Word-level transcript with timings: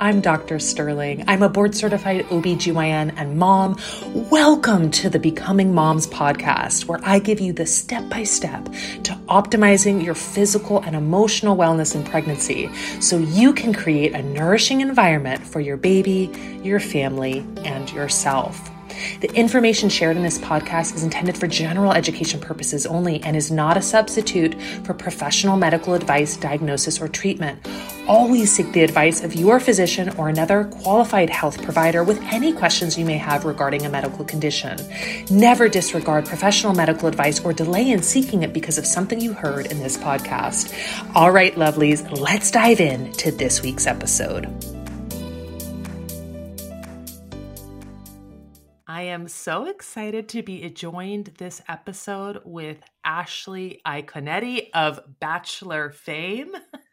I'm 0.00 0.20
Dr. 0.20 0.60
Sterling. 0.60 1.24
I'm 1.26 1.42
a 1.42 1.48
board 1.48 1.74
certified 1.74 2.24
OBGYN 2.26 3.14
and 3.16 3.36
mom. 3.36 3.76
Welcome 4.30 4.92
to 4.92 5.10
the 5.10 5.18
Becoming 5.18 5.74
Moms 5.74 6.06
podcast, 6.06 6.84
where 6.84 7.00
I 7.02 7.18
give 7.18 7.40
you 7.40 7.52
the 7.52 7.66
step 7.66 8.08
by 8.08 8.22
step 8.22 8.66
to 9.02 9.18
optimizing 9.28 10.04
your 10.04 10.14
physical 10.14 10.78
and 10.82 10.94
emotional 10.94 11.56
wellness 11.56 11.96
in 11.96 12.04
pregnancy 12.04 12.70
so 13.00 13.18
you 13.18 13.52
can 13.52 13.74
create 13.74 14.12
a 14.12 14.22
nourishing 14.22 14.82
environment 14.82 15.44
for 15.44 15.58
your 15.58 15.76
baby, 15.76 16.30
your 16.62 16.78
family, 16.78 17.44
and 17.64 17.90
yourself. 17.90 18.70
The 19.20 19.32
information 19.34 19.88
shared 19.88 20.16
in 20.16 20.22
this 20.22 20.38
podcast 20.38 20.94
is 20.94 21.02
intended 21.02 21.36
for 21.36 21.48
general 21.48 21.92
education 21.92 22.40
purposes 22.40 22.86
only 22.86 23.20
and 23.24 23.36
is 23.36 23.50
not 23.50 23.76
a 23.76 23.82
substitute 23.82 24.54
for 24.84 24.94
professional 24.94 25.56
medical 25.56 25.94
advice, 25.94 26.36
diagnosis, 26.36 27.00
or 27.00 27.08
treatment. 27.08 27.66
Always 28.08 28.50
seek 28.50 28.72
the 28.72 28.80
advice 28.80 29.22
of 29.22 29.34
your 29.34 29.60
physician 29.60 30.08
or 30.16 30.30
another 30.30 30.64
qualified 30.64 31.28
health 31.28 31.62
provider 31.62 32.02
with 32.02 32.18
any 32.32 32.54
questions 32.54 32.96
you 32.96 33.04
may 33.04 33.18
have 33.18 33.44
regarding 33.44 33.84
a 33.84 33.90
medical 33.90 34.24
condition. 34.24 34.78
Never 35.30 35.68
disregard 35.68 36.24
professional 36.24 36.72
medical 36.72 37.06
advice 37.06 37.38
or 37.44 37.52
delay 37.52 37.90
in 37.90 38.02
seeking 38.02 38.42
it 38.42 38.54
because 38.54 38.78
of 38.78 38.86
something 38.86 39.20
you 39.20 39.34
heard 39.34 39.66
in 39.66 39.80
this 39.80 39.98
podcast. 39.98 40.72
All 41.14 41.30
right, 41.30 41.54
lovelies, 41.54 42.18
let's 42.18 42.50
dive 42.50 42.80
in 42.80 43.12
to 43.12 43.30
this 43.30 43.60
week's 43.60 43.86
episode. 43.86 44.46
I 48.86 49.02
am 49.02 49.28
so 49.28 49.66
excited 49.66 50.30
to 50.30 50.42
be 50.42 50.70
joined 50.70 51.34
this 51.36 51.60
episode 51.68 52.40
with 52.46 52.78
Ashley 53.04 53.82
Iaconetti 53.86 54.70
of 54.72 54.98
Bachelor 55.20 55.90
fame. 55.90 56.52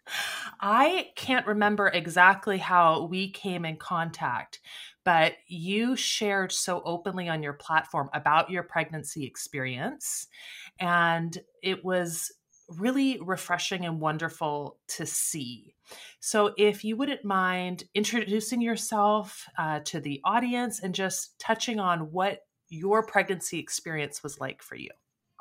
I 0.62 1.10
can't 1.16 1.48
remember 1.48 1.88
exactly 1.88 2.58
how 2.58 3.06
we 3.06 3.30
came 3.32 3.66
in 3.66 3.78
contact, 3.78 4.60
but 5.04 5.34
you 5.48 5.96
shared 5.96 6.52
so 6.52 6.82
openly 6.86 7.30
on 7.30 7.44
your 7.44 7.54
platform 7.54 8.10
about 8.14 8.50
your 8.50 8.64
pregnancy 8.64 9.26
experience. 9.26 10.28
And 10.80 11.38
it 11.62 11.84
was 11.84 12.32
really 12.68 13.20
refreshing 13.22 13.86
and 13.86 14.00
wonderful 14.00 14.78
to 14.88 15.06
see. 15.06 15.76
So, 16.20 16.54
if 16.58 16.84
you 16.84 16.98
wouldn't 16.98 17.24
mind 17.24 17.84
introducing 17.94 18.62
yourself 18.62 19.48
uh, 19.58 19.82
to 19.86 20.00
the 20.00 20.20
audience 20.24 20.80
and 20.82 20.96
just 20.96 21.38
touching 21.40 21.80
on 21.80 22.12
what 22.12 22.40
your 22.70 23.06
pregnancy 23.06 23.60
experience 23.60 24.24
was 24.24 24.40
like 24.40 24.64
for 24.64 24.76
you. 24.76 24.90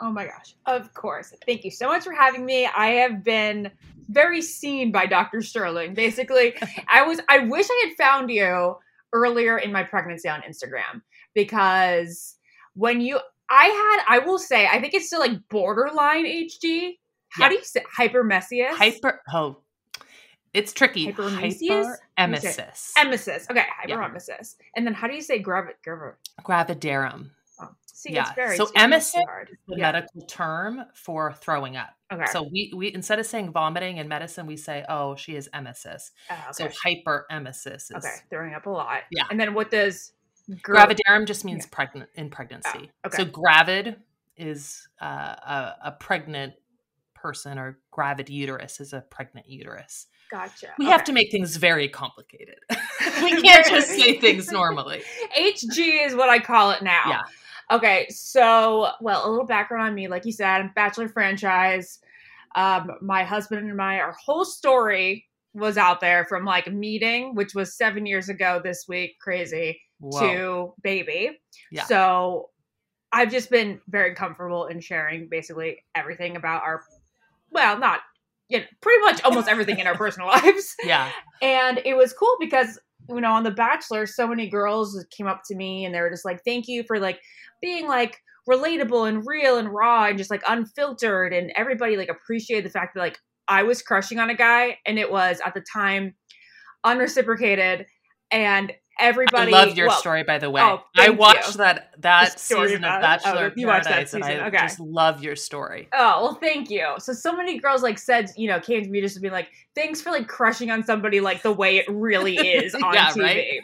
Oh 0.01 0.11
my 0.11 0.27
gosh. 0.27 0.55
Of 0.67 0.93
course. 0.95 1.33
Thank 1.47 1.65
you 1.65 1.71
so 1.71 1.87
much 1.89 2.05
for 2.05 2.13
having 2.13 2.45
me. 2.45 2.67
I 2.67 2.89
have 2.89 3.23
been 3.23 3.71
very 4.09 4.43
seen 4.43 4.93
by 4.93 5.07
Dr. 5.07 5.41
Sterling. 5.41 5.95
Basically, 5.95 6.55
I 6.89 7.03
was 7.03 7.21
I 7.29 7.39
wish 7.39 7.67
I 7.71 7.87
had 7.87 7.97
found 7.97 8.31
you 8.31 8.77
earlier 9.13 9.59
in 9.59 9.73
my 9.73 9.85
pregnancy 9.85 10.29
on 10.29 10.43
Instagram 10.43 11.03
because 11.35 12.37
when 12.75 13.01
you 13.01 13.21
I 13.49 13.67
had 13.67 14.17
I 14.17 14.19
will 14.21 14.39
say 14.39 14.67
I 14.67 14.81
think 14.81 14.95
it's 14.95 15.07
still 15.07 15.21
like 15.21 15.49
borderline 15.49 16.25
HG 16.25 16.95
how 17.35 17.45
yeah. 17.45 17.49
do 17.49 17.55
you 17.57 17.65
say 17.65 17.83
hypermesis? 17.99 18.71
Hyper. 18.71 19.21
Oh, 19.33 19.59
it's 20.53 20.73
tricky. 20.73 21.13
Hyperemesis. 21.13 21.97
Hyperemesis. 22.17 22.93
Emesis. 22.97 23.51
Okay, 23.51 23.65
hyperemesis. 23.85 24.29
Yeah. 24.29 24.67
And 24.77 24.87
then 24.87 24.95
how 24.95 25.09
do 25.09 25.15
you 25.15 25.23
say 25.23 25.41
gravid? 25.41 25.75
Gravid. 25.85 26.15
Gravidarum. 26.45 27.31
See, 27.87 28.13
yeah. 28.13 28.23
it's 28.23 28.35
very 28.35 28.57
so 28.57 28.67
emesis 28.77 29.15
is 29.15 29.15
the 29.67 29.77
yeah. 29.77 29.93
medical 29.93 30.23
term 30.23 30.85
for 30.95 31.33
throwing 31.33 31.77
up. 31.77 31.91
Okay. 32.13 32.25
So 32.33 32.43
we 32.43 32.73
we 32.77 32.93
instead 32.93 33.19
of 33.19 33.27
saying 33.27 33.53
vomiting 33.53 33.97
in 33.99 34.09
medicine, 34.09 34.47
we 34.47 34.57
say, 34.57 34.85
oh, 34.89 35.15
she 35.17 35.37
is 35.37 35.49
emesis. 35.55 36.11
Oh, 36.31 36.35
okay. 36.35 36.53
So 36.53 36.69
hyperemesis 36.85 37.75
is 37.75 37.93
okay, 37.97 38.17
throwing 38.31 38.55
up 38.55 38.67
a 38.67 38.71
lot. 38.71 39.03
Yeah. 39.11 39.25
And 39.31 39.39
then 39.39 39.55
what 39.55 39.71
does 39.71 40.13
gravidarum 40.51 41.27
just 41.27 41.45
means 41.45 41.67
pregnant 41.67 42.11
in 42.15 42.31
pregnancy. 42.31 42.91
Oh, 43.05 43.07
okay. 43.07 43.17
So 43.19 43.25
gravid 43.25 43.97
is 44.37 44.89
uh, 45.01 45.05
a, 45.05 45.75
a 45.85 45.93
pregnant 45.93 46.55
person 47.25 47.59
or 47.59 47.79
gravid 47.91 48.29
uterus 48.29 48.81
is 48.81 48.93
a 48.93 49.01
pregnant 49.01 49.49
uterus. 49.49 50.09
Gotcha. 50.31 50.75
We 50.79 50.85
okay. 50.85 50.93
have 50.93 51.05
to 51.05 51.13
make 51.13 51.31
things 51.31 51.57
very 51.57 51.89
complicated. 51.89 52.57
we 53.23 53.41
can't 53.43 53.67
just 53.67 53.89
say 53.89 54.21
things 54.21 54.53
normally. 54.53 55.03
HG 55.39 56.07
is 56.07 56.15
what 56.15 56.29
I 56.29 56.39
call 56.39 56.71
it 56.73 56.83
now. 56.83 57.05
Yeah. 57.07 57.23
Okay, 57.73 58.07
so 58.11 58.89
well, 59.01 59.27
a 59.27 59.31
little 59.31 59.47
background 59.47 59.89
on 59.89 59.95
me. 59.95 60.07
Like 60.07 60.27
you 60.27 60.33
said, 60.33 60.61
I'm 60.61 60.71
Bachelor 60.75 61.09
franchise. 61.09 61.99
Um, 62.57 62.91
my 63.01 63.25
husband 63.25 63.71
and 63.71 63.81
I, 63.81 64.01
our 64.01 64.15
whole 64.23 64.45
story 64.45 65.27
was 65.55 65.79
out 65.79 66.01
there 66.01 66.27
from 66.27 66.45
like 66.45 66.71
meeting, 66.71 67.35
which 67.35 67.55
was 67.55 67.75
seven 67.75 68.05
years 68.05 68.29
ago 68.29 68.61
this 68.63 68.85
week, 68.87 69.19
crazy, 69.19 69.81
Whoa. 69.99 70.21
to 70.21 70.75
baby. 70.83 71.41
Yeah. 71.73 71.87
So 71.87 72.51
I've 73.13 73.31
just 73.31 73.49
been 73.49 73.81
very 73.89 74.15
comfortable 74.15 74.67
in 74.67 74.81
sharing 74.81 75.29
basically 75.29 75.79
everything 75.95 76.37
about 76.37 76.65
our 76.65 76.83
well, 77.55 77.79
not 77.79 78.01
you 78.49 78.59
know, 78.59 78.65
pretty 78.81 79.01
much 79.01 79.23
almost 79.25 79.49
everything 79.49 79.79
in 79.79 79.87
our 79.87 79.97
personal 79.97 80.29
lives. 80.45 80.75
Yeah. 80.85 81.11
And 81.43 81.81
it 81.85 81.97
was 81.97 82.13
cool 82.13 82.37
because, 82.39 82.79
you 83.09 83.21
know, 83.21 83.33
on 83.33 83.43
The 83.43 83.51
Bachelor, 83.51 84.07
so 84.07 84.27
many 84.27 84.49
girls 84.49 85.05
came 85.17 85.27
up 85.27 85.43
to 85.47 85.55
me 85.55 85.85
and 85.85 85.95
they 85.95 86.01
were 86.01 86.11
just 86.11 86.25
like, 86.25 86.41
thank 86.45 86.69
you 86.69 86.85
for 86.85 86.99
like 86.99 87.21
being 87.61 87.89
like 87.89 88.19
relatable 88.49 89.09
and 89.09 89.27
real 89.27 89.57
and 89.57 89.69
raw 89.69 90.07
and 90.07 90.19
just 90.19 90.31
like 90.31 90.43
unfiltered. 90.47 91.33
And 91.33 91.53
everybody 91.57 91.97
like 91.97 92.11
appreciated 92.11 92.65
the 92.65 92.71
fact 92.71 92.95
that 92.95 93.01
like 93.01 93.19
I 93.49 93.63
was 93.63 93.83
crushing 93.83 94.19
on 94.19 94.31
a 94.31 94.35
guy 94.35 94.79
and 94.87 94.99
it 94.99 95.11
was 95.11 95.41
at 95.45 95.55
the 95.55 95.65
time 95.73 96.15
unreciprocated. 96.85 97.87
And 98.31 98.73
everybody. 98.99 99.53
I 99.53 99.65
love 99.65 99.77
your 99.77 99.89
well, 99.89 99.97
story, 99.99 100.23
by 100.23 100.39
the 100.39 100.51
way. 100.51 100.63
Oh, 100.63 100.83
I 100.97 101.11
watched 101.11 101.53
you. 101.53 101.59
that 101.59 101.91
that 101.99 102.39
season 102.39 102.85
of 102.85 103.01
Bachelor 103.01 103.51
oh, 103.51 103.55
you 103.57 103.67
watched 103.67 103.89
that 103.89 104.09
season. 104.09 104.23
Oh, 104.23 104.27
and 104.27 104.43
I 104.43 104.47
okay. 104.49 104.59
just 104.59 104.81
love 104.81 105.23
your 105.23 105.37
story. 105.37 105.89
Oh 105.93 106.23
well, 106.23 106.35
thank 106.35 106.71
you. 106.71 106.95
So 106.99 107.13
so 107.13 107.37
many 107.37 107.59
girls 107.59 107.83
like 107.83 107.99
said, 107.99 108.31
you 108.37 108.49
know, 108.49 108.61
came 108.61 108.83
to 108.83 108.89
me 108.89 109.01
just 109.01 109.15
to 109.17 109.21
be 109.21 109.31
like, 109.31 109.49
thanks 109.75 110.01
for 110.01 110.11
like 110.11 110.29
crushing 110.29 110.71
on 110.71 110.83
somebody 110.85 111.21
like 111.21 111.43
the 111.43 111.53
way 111.53 111.77
it 111.79 111.87
really 111.89 112.37
is 112.39 112.75
on 112.75 112.95
yeah, 112.95 113.11
TV. 113.11 113.59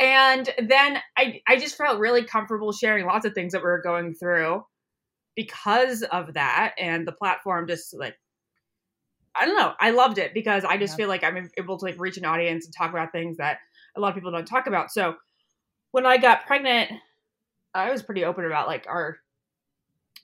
And 0.00 0.48
then 0.58 0.98
I 1.16 1.42
I 1.46 1.56
just 1.56 1.76
felt 1.76 1.98
really 1.98 2.24
comfortable 2.24 2.72
sharing 2.72 3.06
lots 3.06 3.26
of 3.26 3.34
things 3.34 3.52
that 3.52 3.60
we 3.60 3.66
were 3.68 3.82
going 3.82 4.14
through 4.14 4.64
because 5.36 6.02
of 6.02 6.34
that, 6.34 6.74
and 6.78 7.06
the 7.06 7.12
platform 7.12 7.66
just 7.68 7.96
like 7.96 8.16
I 9.38 9.46
don't 9.46 9.56
know. 9.56 9.74
I 9.78 9.90
loved 9.90 10.18
it 10.18 10.34
because 10.34 10.64
I 10.64 10.76
just 10.76 10.94
yeah. 10.94 10.96
feel 10.96 11.08
like 11.08 11.22
I'm 11.22 11.50
able 11.56 11.78
to 11.78 11.84
like 11.84 12.00
reach 12.00 12.16
an 12.16 12.24
audience 12.24 12.64
and 12.64 12.74
talk 12.74 12.90
about 12.90 13.12
things 13.12 13.36
that 13.36 13.58
a 13.96 14.00
lot 14.00 14.08
of 14.08 14.14
people 14.14 14.30
don't 14.30 14.46
talk 14.46 14.66
about. 14.66 14.90
So 14.90 15.16
when 15.92 16.06
I 16.06 16.16
got 16.16 16.46
pregnant, 16.46 16.90
I 17.74 17.90
was 17.90 18.02
pretty 18.02 18.24
open 18.24 18.44
about 18.44 18.66
like 18.66 18.86
our 18.88 19.18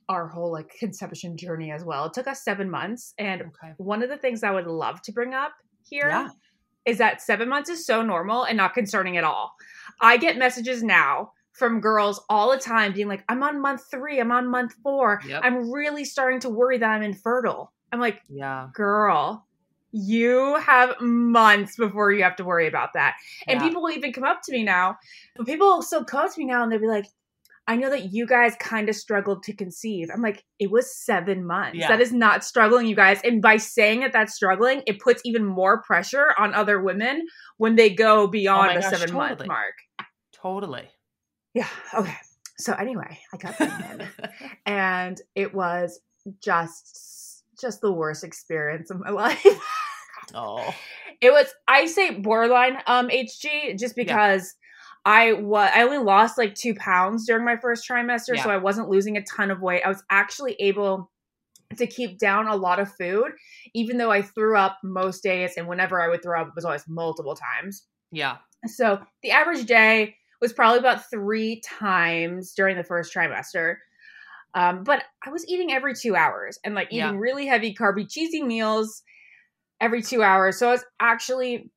our 0.08 0.28
whole 0.28 0.52
like 0.52 0.70
conception 0.78 1.36
journey 1.36 1.72
as 1.72 1.84
well. 1.84 2.06
It 2.06 2.14
took 2.14 2.26
us 2.26 2.44
seven 2.44 2.70
months, 2.70 3.14
and 3.18 3.42
okay. 3.42 3.74
one 3.78 4.02
of 4.02 4.08
the 4.08 4.16
things 4.16 4.42
I 4.42 4.52
would 4.52 4.66
love 4.66 5.02
to 5.02 5.12
bring 5.12 5.34
up 5.34 5.52
here 5.88 6.08
yeah. 6.08 6.28
is 6.84 6.98
that 6.98 7.20
seven 7.20 7.48
months 7.48 7.68
is 7.68 7.84
so 7.84 8.02
normal 8.02 8.44
and 8.44 8.56
not 8.56 8.74
concerning 8.74 9.16
at 9.16 9.24
all. 9.24 9.54
I 10.00 10.16
get 10.16 10.36
messages 10.36 10.82
now 10.82 11.32
from 11.52 11.80
girls 11.80 12.20
all 12.28 12.50
the 12.50 12.58
time 12.58 12.92
being 12.92 13.08
like, 13.08 13.24
"I'm 13.28 13.42
on 13.42 13.60
month 13.60 13.90
three. 13.90 14.20
I'm 14.20 14.30
on 14.30 14.48
month 14.48 14.74
four. 14.82 15.20
Yep. 15.26 15.40
I'm 15.44 15.72
really 15.72 16.04
starting 16.04 16.40
to 16.40 16.50
worry 16.50 16.78
that 16.78 16.88
I'm 16.88 17.02
infertile." 17.02 17.72
I'm 17.92 18.00
like, 18.00 18.20
"Yeah, 18.28 18.68
girl." 18.74 19.45
You 19.96 20.56
have 20.56 21.00
months 21.00 21.76
before 21.76 22.12
you 22.12 22.22
have 22.22 22.36
to 22.36 22.44
worry 22.44 22.68
about 22.68 22.92
that. 22.94 23.16
And 23.46 23.58
yeah. 23.58 23.66
people 23.66 23.82
will 23.82 23.92
even 23.92 24.12
come 24.12 24.24
up 24.24 24.42
to 24.42 24.52
me 24.52 24.62
now, 24.62 24.98
but 25.36 25.46
people 25.46 25.66
will 25.66 25.82
still 25.82 26.04
come 26.04 26.30
to 26.30 26.38
me 26.38 26.44
now 26.44 26.62
and 26.62 26.70
they'll 26.70 26.80
be 26.80 26.86
like, 26.86 27.06
I 27.68 27.76
know 27.76 27.90
that 27.90 28.12
you 28.12 28.26
guys 28.26 28.54
kind 28.60 28.88
of 28.88 28.94
struggled 28.94 29.42
to 29.44 29.52
conceive. 29.52 30.08
I'm 30.12 30.22
like, 30.22 30.44
it 30.60 30.70
was 30.70 30.94
seven 30.94 31.44
months. 31.44 31.78
Yeah. 31.78 31.88
That 31.88 32.00
is 32.00 32.12
not 32.12 32.44
struggling, 32.44 32.86
you 32.86 32.94
guys. 32.94 33.20
And 33.24 33.42
by 33.42 33.56
saying 33.56 34.00
that 34.00 34.12
that's 34.12 34.34
struggling, 34.34 34.82
it 34.86 35.00
puts 35.00 35.20
even 35.24 35.44
more 35.44 35.82
pressure 35.82 36.32
on 36.38 36.54
other 36.54 36.80
women 36.80 37.26
when 37.56 37.74
they 37.74 37.90
go 37.90 38.22
oh 38.22 38.26
beyond 38.28 38.70
oh 38.70 38.74
the 38.74 38.80
gosh, 38.82 38.90
seven 38.90 39.08
totally. 39.08 39.28
month 39.28 39.46
mark. 39.46 39.74
Totally. 40.32 40.88
Yeah. 41.54 41.68
Okay. 41.94 42.14
So 42.58 42.72
anyway, 42.74 43.18
I 43.34 43.36
got 43.36 43.56
pregnant, 43.56 44.10
and 44.66 45.20
it 45.34 45.54
was 45.54 46.00
just 46.40 47.44
just 47.60 47.80
the 47.80 47.92
worst 47.92 48.24
experience 48.24 48.90
of 48.90 49.00
my 49.00 49.10
life. 49.10 49.44
Oh. 50.36 50.74
It 51.20 51.30
was 51.32 51.46
I 51.66 51.86
say 51.86 52.10
borderline 52.10 52.76
um 52.86 53.08
HG 53.08 53.78
just 53.78 53.96
because 53.96 54.54
yeah. 55.06 55.12
I 55.12 55.32
was 55.32 55.70
I 55.74 55.82
only 55.82 55.98
lost 55.98 56.36
like 56.36 56.54
2 56.54 56.74
pounds 56.74 57.26
during 57.26 57.44
my 57.44 57.56
first 57.56 57.88
trimester 57.88 58.34
yeah. 58.36 58.42
so 58.42 58.50
I 58.50 58.58
wasn't 58.58 58.90
losing 58.90 59.16
a 59.16 59.24
ton 59.24 59.50
of 59.50 59.62
weight. 59.62 59.82
I 59.84 59.88
was 59.88 60.02
actually 60.10 60.54
able 60.60 61.10
to 61.78 61.86
keep 61.86 62.18
down 62.18 62.46
a 62.48 62.54
lot 62.54 62.78
of 62.78 62.92
food 62.92 63.32
even 63.74 63.96
though 63.96 64.10
I 64.10 64.22
threw 64.22 64.56
up 64.56 64.78
most 64.84 65.22
days 65.22 65.54
and 65.56 65.66
whenever 65.66 66.00
I 66.00 66.08
would 66.08 66.22
throw 66.22 66.40
up 66.40 66.48
it 66.48 66.54
was 66.54 66.66
always 66.66 66.84
multiple 66.86 67.34
times. 67.34 67.86
Yeah. 68.12 68.36
So 68.66 69.00
the 69.22 69.30
average 69.30 69.64
day 69.64 70.16
was 70.42 70.52
probably 70.52 70.80
about 70.80 71.08
3 71.10 71.62
times 71.64 72.52
during 72.54 72.76
the 72.76 72.84
first 72.84 73.14
trimester. 73.14 73.76
Um, 74.54 74.84
but 74.84 75.02
I 75.24 75.30
was 75.30 75.48
eating 75.48 75.72
every 75.72 75.94
two 75.94 76.14
hours 76.14 76.58
and 76.64 76.74
like 76.74 76.88
eating 76.88 76.98
yeah. 76.98 77.14
really 77.14 77.46
heavy 77.46 77.74
carby 77.74 78.10
cheesy 78.10 78.42
meals 78.42 79.02
every 79.80 80.02
two 80.02 80.22
hours. 80.22 80.58
So 80.58 80.68
I 80.68 80.72
was 80.72 80.84
actually 81.00 81.70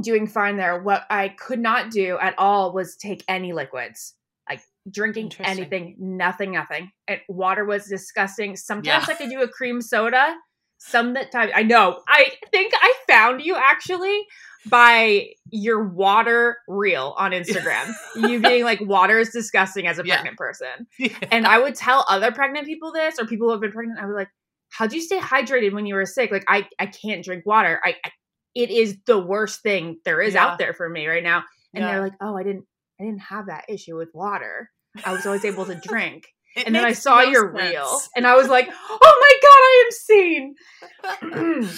doing 0.00 0.26
fine 0.26 0.56
there. 0.56 0.82
What 0.82 1.04
I 1.10 1.28
could 1.28 1.60
not 1.60 1.90
do 1.90 2.18
at 2.20 2.34
all 2.38 2.72
was 2.72 2.96
take 2.96 3.24
any 3.28 3.52
liquids. 3.52 4.14
Like 4.48 4.62
drinking 4.90 5.32
anything, 5.40 5.96
nothing, 5.98 6.52
nothing. 6.52 6.92
And 7.08 7.20
water 7.28 7.64
was 7.64 7.86
disgusting. 7.86 8.56
Sometimes 8.56 9.08
yeah. 9.08 9.14
I 9.14 9.16
could 9.16 9.30
do 9.30 9.42
a 9.42 9.48
cream 9.48 9.80
soda. 9.80 10.36
Some 10.78 11.14
that 11.14 11.32
time 11.32 11.50
I 11.54 11.62
know. 11.62 12.00
I 12.06 12.32
think 12.52 12.72
I 12.74 12.94
found 13.08 13.42
you 13.42 13.56
actually 13.56 14.26
by 14.68 15.28
your 15.50 15.82
water 15.84 16.58
reel 16.68 17.14
on 17.16 17.30
Instagram. 17.30 17.92
you 18.16 18.40
being 18.40 18.64
like, 18.64 18.80
water 18.80 19.18
is 19.18 19.30
disgusting 19.30 19.86
as 19.86 19.98
a 19.98 20.04
pregnant 20.04 20.36
yeah. 20.38 20.46
person. 20.46 20.86
Yeah. 20.98 21.28
And 21.30 21.46
I 21.46 21.58
would 21.58 21.74
tell 21.74 22.04
other 22.08 22.32
pregnant 22.32 22.66
people 22.66 22.92
this 22.92 23.18
or 23.18 23.26
people 23.26 23.46
who 23.46 23.52
have 23.52 23.60
been 23.60 23.72
pregnant, 23.72 24.00
I 24.00 24.06
was 24.06 24.14
like, 24.14 24.28
how'd 24.70 24.92
you 24.92 25.00
stay 25.00 25.18
hydrated 25.18 25.72
when 25.72 25.86
you 25.86 25.94
were 25.94 26.06
sick? 26.06 26.30
Like, 26.30 26.44
I, 26.48 26.68
I 26.78 26.86
can't 26.86 27.24
drink 27.24 27.44
water. 27.46 27.80
I, 27.84 27.94
I 28.04 28.10
it 28.54 28.70
is 28.70 28.96
the 29.06 29.18
worst 29.18 29.62
thing 29.62 29.98
there 30.04 30.20
is 30.20 30.34
yeah. 30.34 30.46
out 30.46 30.58
there 30.58 30.72
for 30.72 30.88
me 30.88 31.06
right 31.06 31.22
now. 31.22 31.44
And 31.74 31.84
they're 31.84 32.00
like, 32.00 32.14
oh, 32.22 32.34
I 32.34 32.42
didn't, 32.42 32.64
I 32.98 33.04
didn't 33.04 33.20
have 33.20 33.46
that 33.48 33.66
issue 33.68 33.98
with 33.98 34.08
water. 34.14 34.70
I 35.04 35.12
was 35.12 35.26
always 35.26 35.44
able 35.44 35.66
to 35.66 35.74
drink. 35.86 36.26
and 36.56 36.74
then 36.74 36.82
I 36.82 36.94
saw 36.94 37.20
no 37.20 37.28
your 37.28 37.54
sense. 37.54 37.70
reel 37.70 38.00
and 38.16 38.26
I 38.26 38.34
was 38.34 38.48
like, 38.48 38.66
oh 38.90 39.18
my 39.20 39.34
God, 39.42 39.58
I 39.60 39.84
am 39.84 41.60
seen. 41.60 41.74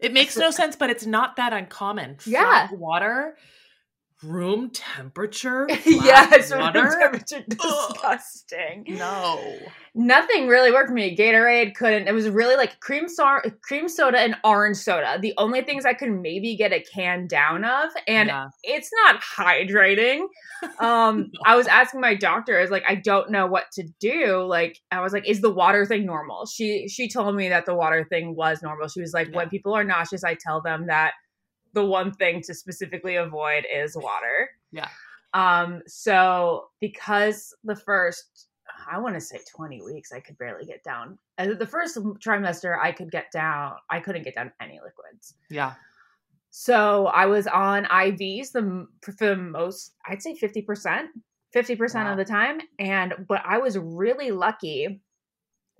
It 0.00 0.14
makes 0.14 0.36
no 0.38 0.50
sense, 0.50 0.74
but 0.74 0.88
it's 0.88 1.04
not 1.04 1.36
that 1.36 1.52
uncommon. 1.52 2.16
Yeah. 2.24 2.68
Flat 2.68 2.78
water, 2.78 3.36
room 4.22 4.70
temperature. 4.70 5.66
yes, 5.84 6.50
water. 6.50 6.82
room 6.82 6.98
temperature. 6.98 7.44
Disgusting. 7.48 8.84
Ugh. 8.88 8.98
No. 8.98 9.58
Nothing 9.94 10.48
really 10.48 10.72
worked 10.72 10.88
for 10.88 10.94
me. 10.94 11.14
Gatorade 11.14 11.74
couldn't. 11.74 12.08
It 12.08 12.14
was 12.14 12.28
really 12.28 12.56
like 12.56 12.80
cream 12.80 13.08
so- 13.08 13.40
cream 13.62 13.88
soda 13.88 14.18
and 14.18 14.36
orange 14.42 14.78
soda. 14.78 15.18
The 15.20 15.34
only 15.36 15.62
things 15.62 15.84
I 15.84 15.92
could 15.92 16.10
maybe 16.10 16.56
get 16.56 16.72
a 16.72 16.80
can 16.80 17.26
down 17.26 17.64
of, 17.64 17.90
and 18.08 18.28
yeah. 18.28 18.48
it's 18.62 18.90
not 19.04 19.20
hydrating. 19.20 20.26
Um, 20.78 21.30
no. 21.34 21.40
I 21.44 21.56
was 21.56 21.66
asking 21.66 22.00
my 22.00 22.14
doctor, 22.14 22.56
I 22.58 22.62
was 22.62 22.70
like, 22.70 22.84
I 22.88 22.94
don't 22.94 23.30
know 23.30 23.46
what 23.46 23.70
to 23.72 23.84
do. 24.00 24.42
Like, 24.44 24.80
I 24.90 25.00
was 25.00 25.12
like, 25.12 25.28
is 25.28 25.42
the 25.42 25.52
water 25.52 25.84
thing 25.84 26.06
normal? 26.06 26.46
She 26.46 26.88
she 26.88 27.08
told 27.08 27.34
me 27.36 27.50
that 27.50 27.66
the 27.66 27.74
water 27.74 28.06
thing 28.08 28.34
was 28.34 28.62
normal. 28.62 28.88
She 28.88 29.02
was 29.02 29.12
like, 29.12 29.28
yeah. 29.28 29.36
when 29.36 29.50
people 29.50 29.74
are 29.74 29.84
nauseous, 29.84 30.24
I 30.24 30.36
tell 30.40 30.62
them 30.62 30.86
that 30.86 31.12
the 31.74 31.84
one 31.84 32.12
thing 32.12 32.42
to 32.42 32.54
specifically 32.54 33.16
avoid 33.16 33.64
is 33.72 33.96
water. 33.96 34.50
Yeah. 34.72 34.88
Um, 35.34 35.82
so 35.86 36.68
because 36.80 37.54
the 37.64 37.76
first 37.76 38.48
I 38.90 38.98
want 38.98 39.14
to 39.14 39.20
say 39.20 39.40
20 39.54 39.82
weeks, 39.82 40.12
I 40.12 40.20
could 40.20 40.38
barely 40.38 40.64
get 40.64 40.82
down. 40.82 41.18
The 41.38 41.66
first 41.66 41.96
trimester, 41.96 42.78
I 42.80 42.92
could 42.92 43.10
get 43.10 43.30
down, 43.32 43.74
I 43.90 44.00
couldn't 44.00 44.24
get 44.24 44.34
down 44.34 44.52
any 44.60 44.74
liquids. 44.74 45.34
Yeah. 45.50 45.74
So 46.50 47.06
I 47.06 47.26
was 47.26 47.46
on 47.46 47.84
IVs 47.86 48.52
the 48.52 48.86
for 49.02 49.12
the 49.12 49.36
most, 49.36 49.94
I'd 50.06 50.22
say 50.22 50.36
50%, 50.36 51.06
50% 51.54 51.94
wow. 51.94 52.12
of 52.12 52.18
the 52.18 52.24
time. 52.24 52.60
And, 52.78 53.14
but 53.28 53.42
I 53.46 53.58
was 53.58 53.78
really 53.78 54.30
lucky 54.30 55.00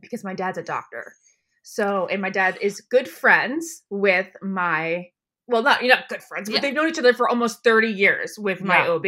because 0.00 0.24
my 0.24 0.34
dad's 0.34 0.58
a 0.58 0.62
doctor. 0.62 1.14
So, 1.62 2.06
and 2.06 2.20
my 2.20 2.30
dad 2.30 2.58
is 2.60 2.80
good 2.80 3.08
friends 3.08 3.82
with 3.90 4.28
my, 4.42 5.08
well, 5.46 5.62
not, 5.62 5.82
you're 5.82 5.94
not 5.94 6.08
good 6.08 6.22
friends, 6.22 6.48
but 6.48 6.56
yeah. 6.56 6.60
they've 6.60 6.74
known 6.74 6.88
each 6.88 6.98
other 6.98 7.14
for 7.14 7.28
almost 7.28 7.64
30 7.64 7.88
years 7.88 8.38
with 8.38 8.62
my 8.62 8.84
yeah. 8.84 8.90
OB. 8.90 9.06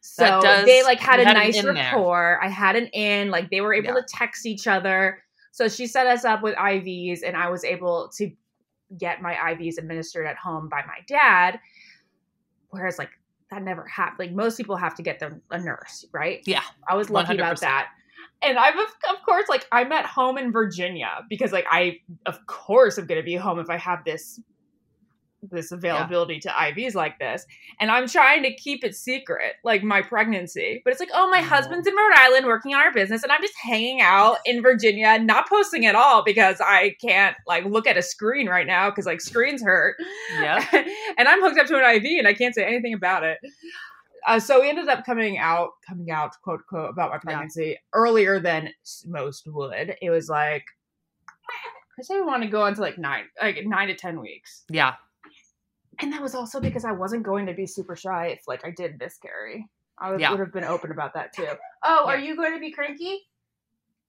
So 0.00 0.40
does, 0.40 0.64
they 0.64 0.82
like 0.82 1.00
had 1.00 1.20
a 1.20 1.24
had 1.24 1.34
nice 1.34 1.62
rapport. 1.62 2.38
There. 2.40 2.44
I 2.44 2.48
had 2.48 2.76
an 2.76 2.86
in, 2.88 3.30
like 3.30 3.50
they 3.50 3.60
were 3.60 3.74
able 3.74 3.88
yeah. 3.88 3.94
to 3.94 4.04
text 4.08 4.46
each 4.46 4.66
other. 4.66 5.18
So 5.56 5.68
she 5.68 5.86
set 5.86 6.06
us 6.06 6.24
up 6.24 6.42
with 6.42 6.54
IVs, 6.56 7.20
and 7.26 7.34
I 7.34 7.48
was 7.48 7.64
able 7.64 8.10
to 8.18 8.30
get 8.98 9.22
my 9.22 9.34
IVs 9.34 9.78
administered 9.78 10.26
at 10.26 10.36
home 10.36 10.68
by 10.68 10.82
my 10.86 10.98
dad. 11.08 11.58
Whereas, 12.68 12.98
like, 12.98 13.08
that 13.50 13.62
never 13.62 13.86
happened. 13.86 14.18
Like, 14.18 14.36
most 14.36 14.58
people 14.58 14.76
have 14.76 14.94
to 14.96 15.02
get 15.02 15.18
them 15.18 15.40
a 15.50 15.58
nurse, 15.58 16.04
right? 16.12 16.42
Yeah. 16.44 16.60
I 16.86 16.94
was 16.94 17.08
lucky 17.08 17.34
100%. 17.34 17.34
about 17.36 17.60
that. 17.60 17.88
And 18.42 18.58
I'm, 18.58 18.78
of, 18.78 18.88
of 19.08 19.22
course, 19.24 19.48
like, 19.48 19.66
I'm 19.72 19.92
at 19.92 20.04
home 20.04 20.36
in 20.36 20.52
Virginia 20.52 21.20
because, 21.30 21.52
like, 21.52 21.64
I, 21.70 22.00
of 22.26 22.46
course, 22.46 22.98
I'm 22.98 23.06
going 23.06 23.20
to 23.20 23.24
be 23.24 23.34
home 23.34 23.58
if 23.58 23.70
I 23.70 23.78
have 23.78 24.04
this 24.04 24.38
this 25.42 25.72
availability 25.72 26.40
yeah. 26.42 26.52
to 26.52 26.72
IVs 26.72 26.94
like 26.94 27.18
this. 27.18 27.46
And 27.80 27.90
I'm 27.90 28.08
trying 28.08 28.42
to 28.42 28.54
keep 28.54 28.84
it 28.84 28.94
secret, 28.94 29.54
like 29.64 29.82
my 29.82 30.02
pregnancy. 30.02 30.80
But 30.84 30.92
it's 30.92 31.00
like, 31.00 31.10
oh, 31.14 31.30
my 31.30 31.40
husband's 31.40 31.86
in 31.86 31.94
Rhode 31.94 32.16
Island 32.16 32.46
working 32.46 32.74
on 32.74 32.80
our 32.80 32.92
business, 32.92 33.22
and 33.22 33.32
I'm 33.32 33.42
just 33.42 33.54
hanging 33.62 34.00
out 34.00 34.38
in 34.44 34.62
Virginia, 34.62 35.18
not 35.18 35.48
posting 35.48 35.86
at 35.86 35.94
all 35.94 36.24
because 36.24 36.60
I 36.60 36.96
can't 37.00 37.36
like 37.46 37.64
look 37.64 37.86
at 37.86 37.96
a 37.96 38.02
screen 38.02 38.48
right 38.48 38.66
now 38.66 38.90
because 38.90 39.06
like 39.06 39.20
screens 39.20 39.62
hurt. 39.62 39.96
Yeah. 40.40 40.64
and 41.18 41.28
I'm 41.28 41.42
hooked 41.42 41.58
up 41.58 41.66
to 41.66 41.76
an 41.76 41.96
IV 41.96 42.18
and 42.18 42.28
I 42.28 42.34
can't 42.34 42.54
say 42.54 42.64
anything 42.64 42.94
about 42.94 43.24
it. 43.24 43.38
Uh, 44.26 44.40
so 44.40 44.60
we 44.60 44.68
ended 44.68 44.88
up 44.88 45.06
coming 45.06 45.38
out, 45.38 45.70
coming 45.86 46.10
out, 46.10 46.32
quote 46.42 46.66
quote, 46.68 46.90
about 46.90 47.10
my 47.10 47.18
pregnancy 47.18 47.68
yeah. 47.68 47.76
earlier 47.92 48.40
than 48.40 48.70
most 49.06 49.46
would. 49.46 49.94
It 50.02 50.10
was 50.10 50.28
like 50.28 50.64
I 51.98 52.02
say 52.02 52.16
we 52.16 52.22
want 52.22 52.42
to 52.42 52.48
go 52.48 52.66
into 52.66 52.80
like 52.80 52.98
nine, 52.98 53.24
like 53.40 53.64
nine 53.64 53.88
to 53.88 53.94
ten 53.94 54.20
weeks. 54.20 54.64
Yeah, 54.68 54.94
and 56.00 56.12
that 56.12 56.22
was 56.22 56.34
also 56.34 56.60
because 56.60 56.84
I 56.84 56.92
wasn't 56.92 57.22
going 57.22 57.46
to 57.46 57.54
be 57.54 57.66
super 57.66 57.96
shy 57.96 58.28
if 58.28 58.42
like 58.46 58.64
I 58.64 58.70
did 58.70 58.98
miscarry. 58.98 59.68
I 59.98 60.10
would, 60.10 60.20
yeah. 60.20 60.30
would 60.30 60.40
have 60.40 60.52
been 60.52 60.64
open 60.64 60.90
about 60.90 61.14
that 61.14 61.32
too. 61.34 61.48
Oh, 61.88 62.04
yeah. 62.06 62.14
are 62.14 62.18
you 62.18 62.34
going 62.34 62.52
to 62.52 62.58
be 62.58 62.72
cranky? 62.72 63.20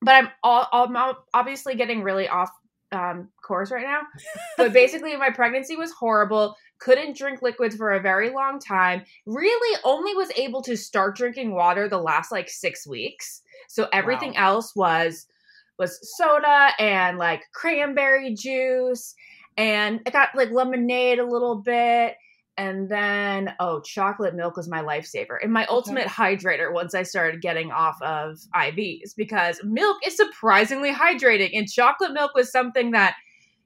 But 0.02 0.16
I'm 0.16 0.30
all, 0.44 0.68
I'm 0.72 1.16
obviously 1.34 1.76
getting 1.76 2.02
really 2.02 2.28
off 2.28 2.50
um, 2.92 3.30
course 3.46 3.72
right 3.72 3.86
now. 3.86 4.02
but 4.58 4.74
basically, 4.74 5.16
my 5.16 5.30
pregnancy 5.30 5.76
was 5.76 5.92
horrible. 5.92 6.56
Couldn't 6.80 7.16
drink 7.16 7.44
liquids 7.44 7.76
for 7.76 7.92
a 7.92 8.02
very 8.02 8.32
long 8.32 8.60
time. 8.60 9.04
Really, 9.28 9.80
only 9.84 10.16
was 10.16 10.32
able 10.36 10.64
to 10.64 10.76
start 10.76 11.16
drinking 11.16 11.54
water 11.54 11.88
the 11.88 12.00
last 12.00 12.32
like 12.32 12.50
six 12.50 12.88
weeks. 12.88 13.44
So 13.68 13.88
everything 13.94 14.34
wow. 14.34 14.54
else 14.54 14.76
was 14.76 15.28
was 15.78 16.00
soda 16.18 16.70
and 16.80 17.20
like 17.20 17.44
cranberry 17.54 18.34
juice 18.34 19.14
and 19.58 20.02
I 20.06 20.12
got 20.12 20.30
like 20.36 20.52
lemonade 20.52 21.20
a 21.20 21.26
little 21.26 21.56
bit. 21.56 22.16
And 22.60 22.90
then, 22.90 23.54
oh, 23.60 23.82
chocolate 23.82 24.34
milk 24.34 24.58
was 24.58 24.68
my 24.68 24.82
lifesaver 24.82 25.38
and 25.44 25.54
my 25.54 25.68
ultimate 25.68 26.08
hydrator 26.08 26.74
once 26.74 26.96
I 26.96 27.04
started 27.04 27.40
getting 27.40 27.72
off 27.72 28.02
of 28.02 28.40
IVs 28.56 29.16
because 29.16 29.60
milk 29.64 29.98
is 30.04 30.18
surprisingly 30.18 30.92
hydrating. 30.92 31.52
And 31.54 31.72
chocolate 31.72 32.14
milk 32.14 32.32
was 32.34 32.52
something 32.52 32.92
that 32.92 33.16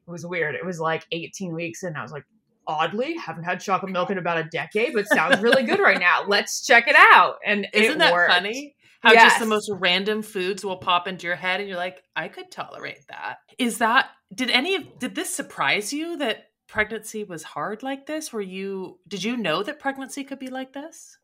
was 0.08 0.26
weird. 0.26 0.56
It 0.56 0.66
was 0.66 0.80
like 0.80 1.06
18 1.14 1.54
weeks, 1.54 1.84
and 1.84 1.96
I 1.98 2.02
was 2.02 2.12
like, 2.12 2.26
oddly, 2.68 3.16
haven't 3.18 3.44
had 3.44 3.60
chocolate 3.60 3.92
milk 3.92 4.10
in 4.12 4.18
about 4.18 4.38
a 4.38 4.44
decade, 4.44 4.94
but 4.94 5.08
sounds 5.08 5.42
really 5.42 5.64
good 5.64 5.80
right 5.80 6.00
now. 6.00 6.26
Let's 6.28 6.66
check 6.66 6.88
it 6.88 6.96
out. 6.98 7.36
And 7.46 7.68
isn't 7.74 7.98
that 8.00 8.14
worked. 8.14 8.32
funny? 8.32 8.76
How 9.02 9.14
yes. 9.14 9.32
just 9.32 9.40
the 9.40 9.48
most 9.48 9.70
random 9.74 10.22
foods 10.22 10.64
will 10.64 10.78
pop 10.78 11.08
into 11.08 11.26
your 11.26 11.36
head, 11.36 11.60
and 11.60 11.68
you're 11.68 11.78
like, 11.78 12.04
I 12.16 12.28
could 12.28 12.52
tolerate 12.52 13.08
that. 13.10 13.38
Is 13.58 13.80
that 13.80 14.10
did 14.34 14.52
any 14.52 14.76
of 14.76 15.00
did 15.00 15.16
this 15.16 15.34
surprise 15.34 15.92
you 15.92 16.18
that 16.18 16.52
pregnancy 16.68 17.24
was 17.24 17.44
hard 17.44 17.82
like 17.82 18.06
this? 18.06 18.32
Were 18.32 18.42
you 18.42 19.00
did 19.08 19.24
you 19.24 19.38
know 19.38 19.64
that 19.64 19.80
pregnancy 19.80 20.24
could 20.24 20.40
be 20.40 20.50
like 20.50 20.74
this? 20.74 21.18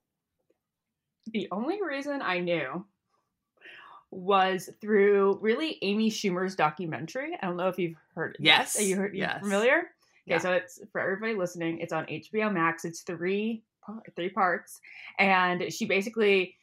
The 1.32 1.48
only 1.52 1.80
reason 1.82 2.22
I 2.22 2.40
knew 2.40 2.86
was 4.10 4.70
through 4.82 5.38
really 5.42 5.78
Amy 5.82 6.10
Schumer's 6.10 6.56
documentary. 6.56 7.38
I 7.42 7.46
don't 7.46 7.58
know 7.58 7.68
if 7.68 7.78
you've 7.78 7.98
heard 8.16 8.36
it. 8.40 8.44
Yes. 8.44 8.80
Are 8.80 8.84
you 8.84 8.96
heard 8.96 9.16
yes. 9.16 9.42
familiar? 9.42 9.78
Okay, 9.78 9.88
yeah. 10.26 10.38
so 10.40 10.54
it's 10.54 10.80
for 10.92 11.00
everybody 11.00 11.36
listening, 11.36 11.80
it's 11.80 11.94
on 11.94 12.06
HBO 12.06 12.52
Max. 12.52 12.86
It's 12.86 13.02
three 13.02 13.64
three 14.16 14.30
parts. 14.30 14.82
And 15.18 15.72
she 15.72 15.86
basically 15.86 16.56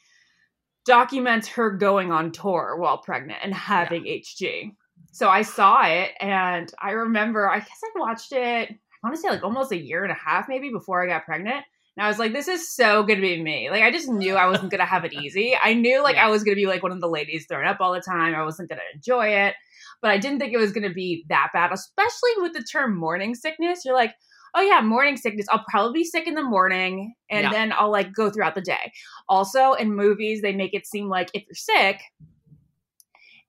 documents 0.85 1.49
her 1.49 1.71
going 1.71 2.13
on 2.13 2.33
tour 2.33 2.77
while 2.79 2.99
pregnant 2.99 3.39
and 3.43 3.55
having 3.55 4.07
yeah. 4.07 4.17
HG. 4.17 4.75
So 5.13 5.29
I 5.29 5.43
saw 5.43 5.83
it 5.85 6.11
and 6.21 6.73
I 6.81 6.91
remember, 6.91 7.49
I 7.49 7.59
guess 7.59 7.81
I 7.85 7.99
watched 7.99 8.33
it, 8.33 8.71
I 8.71 9.07
want 9.07 9.17
to 9.17 9.21
say 9.21 9.29
like 9.29 9.45
almost 9.45 9.73
a 9.73 9.81
year 9.81 10.03
and 10.03 10.13
a 10.13 10.17
half 10.17 10.49
maybe 10.49 10.71
before 10.71 11.03
I 11.03 11.07
got 11.07 11.25
pregnant. 11.25 11.65
And 11.97 12.05
I 12.05 12.09
was 12.09 12.19
like, 12.19 12.33
this 12.33 12.49
is 12.49 12.75
so 12.75 13.05
going 13.05 13.21
to 13.21 13.23
be 13.23 13.41
me. 13.41 13.71
Like, 13.71 13.85
I 13.85 13.93
just 13.93 14.09
knew 14.09 14.35
I 14.35 14.47
wasn't 14.47 14.71
going 14.71 14.81
to 14.81 14.85
have 14.85 15.05
it 15.05 15.13
easy. 15.23 15.55
I 15.63 15.75
knew 15.75 16.03
like 16.03 16.17
yeah. 16.17 16.27
I 16.27 16.31
was 16.31 16.43
going 16.43 16.57
to 16.57 16.61
be 16.61 16.67
like 16.67 16.83
one 16.83 16.91
of 16.91 17.01
the 17.01 17.09
ladies 17.09 17.47
throwing 17.47 17.67
up 17.67 17.77
all 17.81 17.93
the 17.93 18.01
time. 18.01 18.35
I 18.35 18.43
wasn't 18.43 18.69
going 18.69 18.81
to 18.81 18.97
enjoy 18.97 19.29
it. 19.29 19.55
But 20.03 20.11
I 20.11 20.19
didn't 20.19 20.41
think 20.41 20.53
it 20.53 20.59
was 20.59 20.73
going 20.73 20.89
to 20.89 20.95
be 20.95 21.25
that 21.29 21.51
bad, 21.55 21.73
especially 21.73 22.33
with 22.39 22.53
the 22.53 22.63
term 22.63 22.97
morning 22.97 23.35
sickness. 23.35 23.85
You're 23.85 23.95
like, 23.95 24.15
oh 24.55 24.61
yeah, 24.61 24.81
morning 24.81 25.17
sickness. 25.17 25.47
I'll 25.51 25.65
probably 25.69 26.01
be 26.01 26.05
sick 26.05 26.27
in 26.27 26.35
the 26.35 26.43
morning 26.43 27.15
and 27.31 27.45
yeah. 27.45 27.51
then 27.51 27.73
I'll 27.73 27.91
like 27.91 28.13
go 28.13 28.31
throughout 28.31 28.55
the 28.55 28.61
day. 28.61 28.93
Also, 29.29 29.73
in 29.73 29.95
movies, 29.95 30.43
they 30.43 30.53
make 30.53 30.75
it 30.75 30.87
seem 30.87 31.09
like 31.09 31.31
if 31.35 31.45
you're 31.47 31.55
sick, 31.55 32.01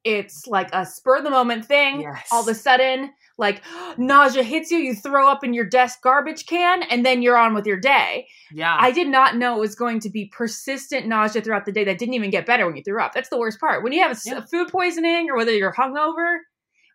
it's 0.04 0.46
like 0.46 0.70
a 0.72 0.86
spur 0.86 1.18
of 1.18 1.24
the 1.24 1.30
moment 1.30 1.66
thing. 1.66 2.02
Yes. 2.02 2.28
All 2.32 2.42
of 2.42 2.48
a 2.48 2.56
sudden, 2.56 3.12
like 3.38 3.62
nausea 3.98 4.44
hits 4.44 4.72
you, 4.72 4.78
you 4.78 4.96
throw 4.96 5.30
up 5.30 5.44
in 5.44 5.54
your 5.54 5.66
desk 5.66 6.02
garbage 6.02 6.46
can, 6.46 6.84
and 6.84 7.06
then 7.06 7.22
you're 7.22 7.38
on 7.38 7.54
with 7.54 7.66
your 7.66 7.80
day. 7.80 8.28
Yeah. 8.52 8.78
I 8.80 8.92
did 8.92 9.08
not 9.08 9.36
know 9.36 9.58
it 9.58 9.60
was 9.60 9.76
going 9.76 10.00
to 10.02 10.10
be 10.10 10.32
persistent 10.32 11.08
nausea 11.08 11.42
throughout 11.42 11.66
the 11.66 11.72
day 11.72 11.84
that 11.84 11.98
didn't 11.98 12.14
even 12.14 12.30
get 12.30 12.46
better 12.46 12.66
when 12.66 12.76
you 12.76 12.84
threw 12.84 13.02
up. 13.02 13.14
That's 13.14 13.30
the 13.30 13.40
worst 13.40 13.60
part. 13.60 13.84
When 13.84 13.94
you 13.94 14.02
have 14.02 14.12
a, 14.12 14.20
yeah. 14.26 14.42
food 14.50 14.70
poisoning 14.70 15.30
or 15.30 15.36
whether 15.36 15.52
you're 15.52 15.74
hungover, 15.74 16.38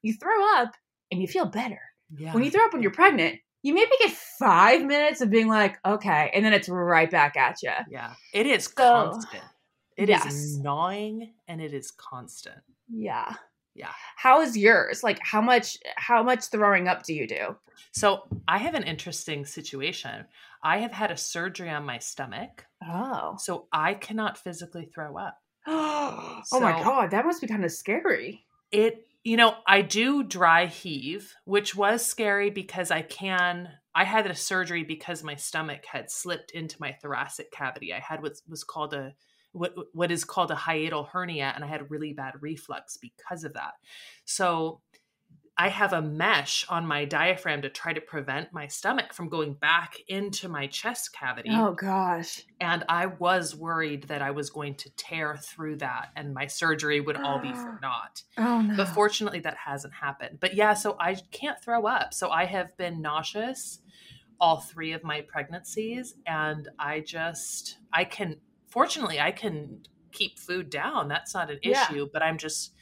you 0.03 0.15
throw 0.15 0.55
up 0.57 0.73
and 1.11 1.21
you 1.21 1.27
feel 1.27 1.47
better. 1.47 1.81
Yeah. 2.17 2.33
When 2.33 2.43
you 2.43 2.51
throw 2.51 2.65
up 2.65 2.73
when 2.73 2.83
you're 2.83 2.91
pregnant, 2.91 3.39
you 3.63 3.75
maybe 3.75 3.91
get 4.01 4.13
five 4.13 4.83
minutes 4.85 5.21
of 5.21 5.31
being 5.31 5.49
like, 5.49 5.79
okay, 5.85 6.31
and 6.35 6.45
then 6.45 6.53
it's 6.53 6.69
right 6.69 7.11
back 7.11 7.37
at 7.37 7.57
you. 7.63 7.73
Yeah, 7.91 8.15
it 8.33 8.47
is 8.47 8.65
so, 8.65 8.73
constant. 8.75 9.45
It 9.97 10.09
yes. 10.09 10.27
is 10.27 10.59
gnawing 10.59 11.35
and 11.47 11.61
it 11.61 11.75
is 11.75 11.91
constant. 11.91 12.57
Yeah. 12.89 13.35
Yeah. 13.75 13.93
How 14.17 14.41
is 14.41 14.57
yours? 14.57 15.03
Like 15.03 15.19
how 15.23 15.41
much 15.41 15.77
how 15.97 16.23
much 16.23 16.47
throwing 16.47 16.89
up 16.89 17.03
do 17.03 17.15
you 17.15 17.27
do? 17.27 17.57
So, 17.93 18.23
I 18.47 18.59
have 18.59 18.75
an 18.75 18.83
interesting 18.83 19.45
situation. 19.45 20.27
I 20.63 20.79
have 20.79 20.93
had 20.93 21.11
a 21.11 21.17
surgery 21.17 21.71
on 21.71 21.85
my 21.85 21.99
stomach. 21.99 22.65
Oh. 22.87 23.37
So, 23.39 23.69
I 23.73 23.95
cannot 23.95 24.39
physically 24.39 24.91
throw 24.95 25.17
up. 25.17 25.39
oh 25.67 26.41
so, 26.45 26.61
my 26.61 26.73
god, 26.83 27.11
that 27.11 27.27
must 27.27 27.41
be 27.41 27.47
kind 27.47 27.65
of 27.65 27.73
scary. 27.73 28.45
It 28.73 29.07
you 29.23 29.37
know, 29.37 29.55
I 29.67 29.83
do 29.83 30.23
dry 30.23 30.67
heave, 30.67 31.35
which 31.45 31.75
was 31.75 32.05
scary 32.05 32.51
because 32.51 32.91
I 32.91 33.03
can 33.03 33.69
I 33.95 34.05
had 34.05 34.27
a 34.27 34.35
surgery 34.35 34.85
because 34.85 35.25
my 35.25 35.35
stomach 35.35 35.85
had 35.85 36.11
slipped 36.11 36.53
into 36.53 36.77
my 36.79 36.93
thoracic 36.93 37.51
cavity. 37.51 37.93
I 37.93 37.99
had 37.99 38.23
what 38.23 38.41
was 38.49 38.65
called 38.65 38.95
a 38.95 39.15
what 39.53 39.75
what 39.93 40.13
is 40.13 40.25
called 40.25 40.51
a 40.51 40.57
hiatal 40.57 41.09
hernia 41.09 41.53
and 41.55 41.65
I 41.65 41.67
had 41.67 41.91
really 41.91 42.13
bad 42.13 42.35
reflux 42.41 42.97
because 42.97 43.45
of 43.45 43.55
that. 43.55 43.73
So 44.25 44.81
I 45.61 45.69
have 45.69 45.93
a 45.93 46.01
mesh 46.01 46.65
on 46.71 46.87
my 46.87 47.05
diaphragm 47.05 47.61
to 47.61 47.69
try 47.69 47.93
to 47.93 48.01
prevent 48.01 48.51
my 48.51 48.67
stomach 48.67 49.13
from 49.13 49.29
going 49.29 49.53
back 49.53 49.99
into 50.09 50.49
my 50.49 50.67
chest 50.69 51.13
cavity. 51.13 51.51
Oh 51.53 51.73
gosh. 51.75 52.47
And 52.63 52.83
I 52.89 53.05
was 53.05 53.55
worried 53.55 54.05
that 54.05 54.23
I 54.23 54.31
was 54.31 54.49
going 54.49 54.77
to 54.77 54.91
tear 54.97 55.37
through 55.37 55.77
that 55.77 56.13
and 56.17 56.33
my 56.33 56.47
surgery 56.47 57.03
would 57.03 57.19
all 57.19 57.41
be 57.41 57.53
for 57.53 57.79
naught. 57.83 58.23
Oh 58.39 58.63
no. 58.63 58.75
But 58.75 58.89
fortunately 58.89 59.41
that 59.41 59.59
hasn't 59.59 59.93
happened. 59.93 60.39
But 60.41 60.55
yeah, 60.55 60.73
so 60.73 60.97
I 60.99 61.17
can't 61.31 61.63
throw 61.63 61.85
up. 61.85 62.15
So 62.15 62.31
I 62.31 62.47
have 62.47 62.75
been 62.79 63.03
nauseous 63.03 63.81
all 64.41 64.61
three 64.61 64.93
of 64.93 65.05
my 65.05 65.21
pregnancies 65.21 66.15
and 66.27 66.71
I 66.79 67.01
just 67.01 67.77
I 67.93 68.05
can 68.05 68.39
fortunately 68.71 69.21
I 69.21 69.31
can 69.31 69.83
keep 70.11 70.39
food 70.39 70.71
down. 70.71 71.09
That's 71.09 71.35
not 71.35 71.51
an 71.51 71.59
yeah. 71.63 71.85
issue, 71.85 72.09
but 72.11 72.23
I'm 72.23 72.39
just 72.39 72.73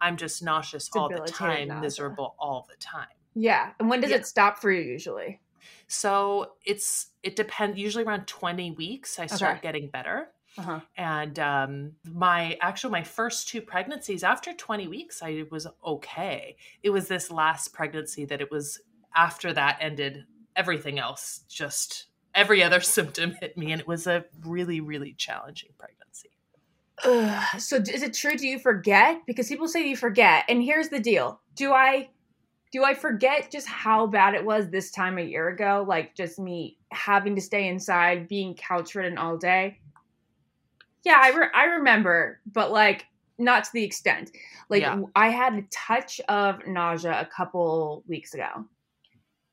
I'm 0.00 0.16
just 0.16 0.42
nauseous 0.42 0.90
all 0.94 1.08
the 1.08 1.20
time, 1.20 1.68
nausea. 1.68 1.80
miserable 1.80 2.34
all 2.38 2.66
the 2.68 2.76
time. 2.76 3.06
Yeah. 3.34 3.72
And 3.78 3.88
when 3.88 4.00
does 4.00 4.10
yeah. 4.10 4.16
it 4.16 4.26
stop 4.26 4.58
for 4.58 4.72
you 4.72 4.80
usually? 4.80 5.40
So 5.88 6.52
it's 6.64 7.08
it 7.22 7.36
depends 7.36 7.78
usually 7.78 8.04
around 8.04 8.26
20 8.26 8.72
weeks 8.72 9.18
I 9.18 9.26
start 9.26 9.58
okay. 9.58 9.62
getting 9.62 9.88
better. 9.88 10.28
Uh-huh. 10.58 10.80
And 10.96 11.38
um, 11.38 11.92
my 12.10 12.56
actual 12.60 12.90
my 12.90 13.02
first 13.02 13.48
two 13.48 13.60
pregnancies 13.60 14.24
after 14.24 14.52
20 14.52 14.88
weeks 14.88 15.22
I 15.22 15.44
was 15.50 15.66
okay. 15.84 16.56
It 16.82 16.90
was 16.90 17.08
this 17.08 17.30
last 17.30 17.72
pregnancy 17.72 18.24
that 18.24 18.40
it 18.40 18.50
was 18.50 18.80
after 19.14 19.52
that 19.52 19.78
ended 19.80 20.24
everything 20.54 20.98
else 20.98 21.42
just 21.48 22.06
every 22.34 22.62
other 22.62 22.80
symptom 22.96 23.36
hit 23.40 23.56
me 23.56 23.70
and 23.72 23.80
it 23.80 23.86
was 23.86 24.06
a 24.06 24.24
really 24.44 24.80
really 24.80 25.12
challenging 25.12 25.70
pregnancy. 25.78 26.30
Ugh. 27.04 27.60
So 27.60 27.76
is 27.76 28.02
it 28.02 28.14
true? 28.14 28.36
Do 28.36 28.46
you 28.46 28.58
forget? 28.58 29.20
Because 29.26 29.48
people 29.48 29.68
say 29.68 29.86
you 29.86 29.96
forget. 29.96 30.44
And 30.48 30.62
here's 30.62 30.88
the 30.88 31.00
deal: 31.00 31.40
Do 31.54 31.72
I, 31.72 32.08
do 32.72 32.84
I 32.84 32.94
forget 32.94 33.50
just 33.50 33.66
how 33.66 34.06
bad 34.06 34.34
it 34.34 34.44
was 34.44 34.70
this 34.70 34.90
time 34.90 35.18
a 35.18 35.22
year 35.22 35.48
ago? 35.48 35.84
Like 35.86 36.14
just 36.14 36.38
me 36.38 36.78
having 36.90 37.34
to 37.34 37.40
stay 37.40 37.68
inside, 37.68 38.28
being 38.28 38.54
couch 38.54 38.94
ridden 38.94 39.18
all 39.18 39.36
day. 39.36 39.78
Yeah, 41.04 41.20
I 41.22 41.30
re- 41.30 41.50
I 41.54 41.64
remember, 41.64 42.40
but 42.50 42.72
like 42.72 43.06
not 43.38 43.64
to 43.64 43.72
the 43.72 43.84
extent. 43.84 44.30
Like 44.68 44.82
yeah. 44.82 45.00
I 45.14 45.28
had 45.28 45.54
a 45.54 45.62
touch 45.70 46.20
of 46.28 46.66
nausea 46.66 47.20
a 47.20 47.26
couple 47.26 48.02
weeks 48.08 48.34
ago, 48.34 48.64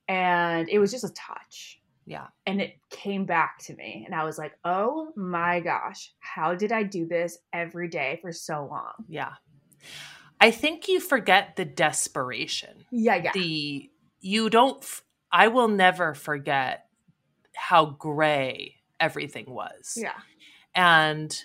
and 0.07 0.69
it 0.69 0.79
was 0.79 0.91
just 0.91 1.03
a 1.03 1.13
touch. 1.13 1.79
Yeah. 2.05 2.27
And 2.45 2.61
it 2.61 2.75
came 2.89 3.25
back 3.25 3.59
to 3.65 3.75
me. 3.75 4.03
And 4.05 4.13
I 4.13 4.25
was 4.25 4.37
like, 4.37 4.53
oh 4.65 5.11
my 5.15 5.59
gosh, 5.61 6.11
how 6.19 6.55
did 6.55 6.71
I 6.71 6.83
do 6.83 7.05
this 7.07 7.37
every 7.53 7.87
day 7.87 8.19
for 8.21 8.31
so 8.31 8.67
long? 8.69 8.93
Yeah. 9.07 9.33
I 10.39 10.51
think 10.51 10.87
you 10.87 10.99
forget 10.99 11.55
the 11.55 11.65
desperation. 11.65 12.85
Yeah, 12.91 13.15
yeah. 13.15 13.31
The, 13.33 13.89
you 14.19 14.49
don't, 14.49 14.85
I 15.31 15.47
will 15.47 15.69
never 15.69 16.13
forget 16.13 16.85
how 17.55 17.85
gray 17.85 18.75
everything 18.99 19.45
was. 19.47 19.97
Yeah. 19.97 20.19
And 20.75 21.35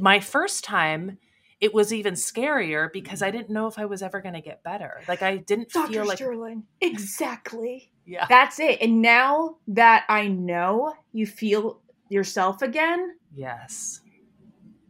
my 0.00 0.20
first 0.20 0.64
time, 0.64 1.18
it 1.64 1.72
was 1.72 1.94
even 1.94 2.12
scarier 2.12 2.92
because 2.92 3.22
I 3.22 3.30
didn't 3.30 3.48
know 3.48 3.66
if 3.66 3.78
I 3.78 3.86
was 3.86 4.02
ever 4.02 4.20
going 4.20 4.34
to 4.34 4.42
get 4.42 4.62
better. 4.62 5.00
Like 5.08 5.22
I 5.22 5.38
didn't 5.38 5.70
Dr. 5.70 5.90
feel 5.90 6.06
like 6.06 6.18
Sterling. 6.18 6.62
Exactly. 6.82 7.90
Yeah. 8.04 8.26
That's 8.28 8.60
it. 8.60 8.82
And 8.82 9.00
now 9.00 9.56
that 9.68 10.04
I 10.10 10.28
know 10.28 10.92
you 11.12 11.26
feel 11.26 11.80
yourself 12.10 12.60
again, 12.60 13.16
yes. 13.34 14.02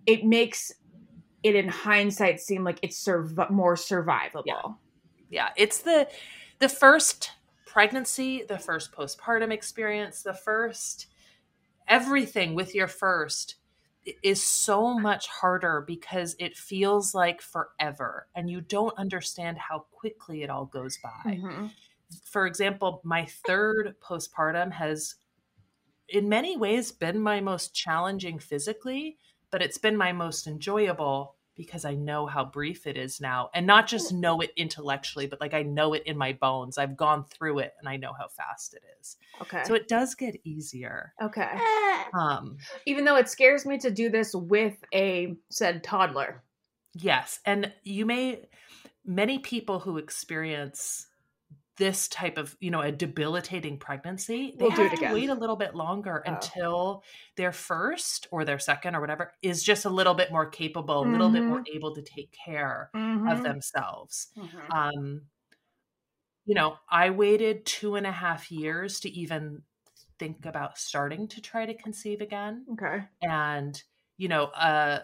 It 0.05 0.25
makes 0.25 0.73
it 1.45 1.55
in 1.55 1.69
hindsight 1.69 2.41
seem 2.41 2.65
like 2.65 2.81
it's 2.83 3.07
more 3.07 3.77
survivable. 3.77 4.43
Yeah. 4.45 4.63
yeah, 5.31 5.49
it's 5.57 5.79
the 5.79 6.09
the 6.59 6.69
first 6.69 7.31
pregnancy, 7.67 8.43
the 8.49 8.59
first 8.59 8.91
postpartum 8.91 9.53
experience, 9.53 10.23
the 10.23 10.35
first 10.35 11.07
everything 11.87 12.57
with 12.57 12.75
your 12.75 12.89
first 12.89 13.59
is 14.23 14.43
so 14.43 14.99
much 14.99 15.29
harder 15.29 15.83
because 15.87 16.37
it 16.39 16.57
feels 16.57 17.15
like 17.15 17.41
forever 17.41 18.27
and 18.35 18.51
you 18.51 18.61
don't 18.61 18.97
understand 18.99 19.57
how 19.59 19.87
quickly 19.93 20.43
it 20.43 20.51
all 20.51 20.67
goes 20.67 20.99
by. 21.03 21.33
Mm-hmm 21.33 21.67
for 22.25 22.47
example, 22.47 23.01
my 23.05 23.25
third 23.25 23.95
postpartum 24.01 24.73
has, 24.73 25.17
in 26.09 26.29
many 26.29 26.57
ways, 26.57 26.93
been 26.93 27.21
my 27.21 27.41
most 27.41 27.75
challenging 27.75 28.39
physically, 28.39 29.19
but 29.51 29.63
it's 29.63 29.79
been 29.79 29.97
my 29.97 30.13
most 30.13 30.47
enjoyable 30.47 31.34
because 31.57 31.85
I 31.85 31.95
know 31.95 32.27
how 32.27 32.45
brief 32.45 32.87
it 32.87 32.97
is 32.97 33.21
now. 33.21 33.51
And 33.55 33.67
not 33.67 33.87
just 33.87 34.13
know 34.13 34.41
it 34.41 34.51
intellectually, 34.57 35.27
but 35.27 35.41
like 35.41 35.55
I 35.55 35.63
know 35.63 35.95
it 35.95 36.03
in 36.07 36.17
my 36.17 36.33
bones. 36.33 36.79
I've 36.79 36.97
gone 36.97 37.25
through 37.25 37.61
it 37.61 37.75
and 37.79 37.89
I 37.89 37.97
know 37.97 38.13
how 38.19 38.29
fast 38.29 38.75
it 38.75 38.83
is. 39.01 39.17
Okay. 39.43 39.63
So 39.65 39.75
it 39.75 39.89
does 39.89 40.15
get 40.15 40.41
easier. 40.45 41.13
Okay. 41.23 41.59
Um 42.13 42.59
even 42.87 43.05
though 43.05 43.17
it 43.17 43.29
scares 43.29 43.65
me 43.67 43.79
to 43.79 43.91
do 43.91 44.09
this 44.09 44.35
with 44.35 44.77
a 44.93 45.35
said 45.51 45.85
toddler. 45.85 46.43
Yes. 46.95 47.41
And 47.45 47.73
you 47.83 48.07
may 48.07 48.49
many 49.05 49.39
people 49.39 49.81
who 49.81 49.99
experience 49.99 51.07
this 51.77 52.07
type 52.09 52.39
of 52.39 52.57
you 52.61 52.71
know 52.71 52.81
a 52.81 52.93
debilitating 52.93 53.79
pregnancy 53.79 54.55
they 54.59 54.65
we'll 54.65 54.71
have 54.71 54.99
to 54.99 55.13
wait 55.13 55.29
a 55.29 55.35
little 55.35 55.57
bit 55.57 55.75
longer 55.75 56.23
oh. 56.27 56.33
until 56.33 57.03
their 57.37 57.53
first 57.53 58.29
or 58.31 58.45
their 58.45 58.59
second 58.59 58.95
or 58.95 59.01
whatever 59.01 59.33
is 59.43 59.63
just 59.63 59.85
a 59.85 59.91
little 59.91 60.15
bit 60.15 60.31
more 60.31 60.47
capable 60.47 61.03
mm-hmm. 61.03 61.11
a 61.11 61.13
little 61.13 61.31
bit 61.31 61.43
more 61.43 61.59
mm-hmm. 61.59 61.77
able 61.77 61.95
to 61.95 62.03
take 62.03 62.33
care 62.33 62.91
mm-hmm. 62.95 63.29
of 63.29 63.43
themselves 63.43 64.29
mm-hmm. 64.39 64.73
um 64.73 65.23
you 66.45 66.55
know 66.55 66.77
i 66.91 67.11
waited 67.11 67.65
two 67.67 67.97
and 67.97 68.07
a 68.07 68.13
half 68.13 68.51
years 68.53 69.01
to 69.01 69.11
even 69.11 69.63
think 70.19 70.47
about 70.47 70.79
starting 70.79 71.27
to 71.27 71.41
try 71.41 71.67
to 71.67 71.75
conceive 71.75 72.21
again 72.21 72.65
okay 72.73 73.05
and 73.23 73.83
you 74.17 74.29
know 74.29 74.45
uh 74.45 75.01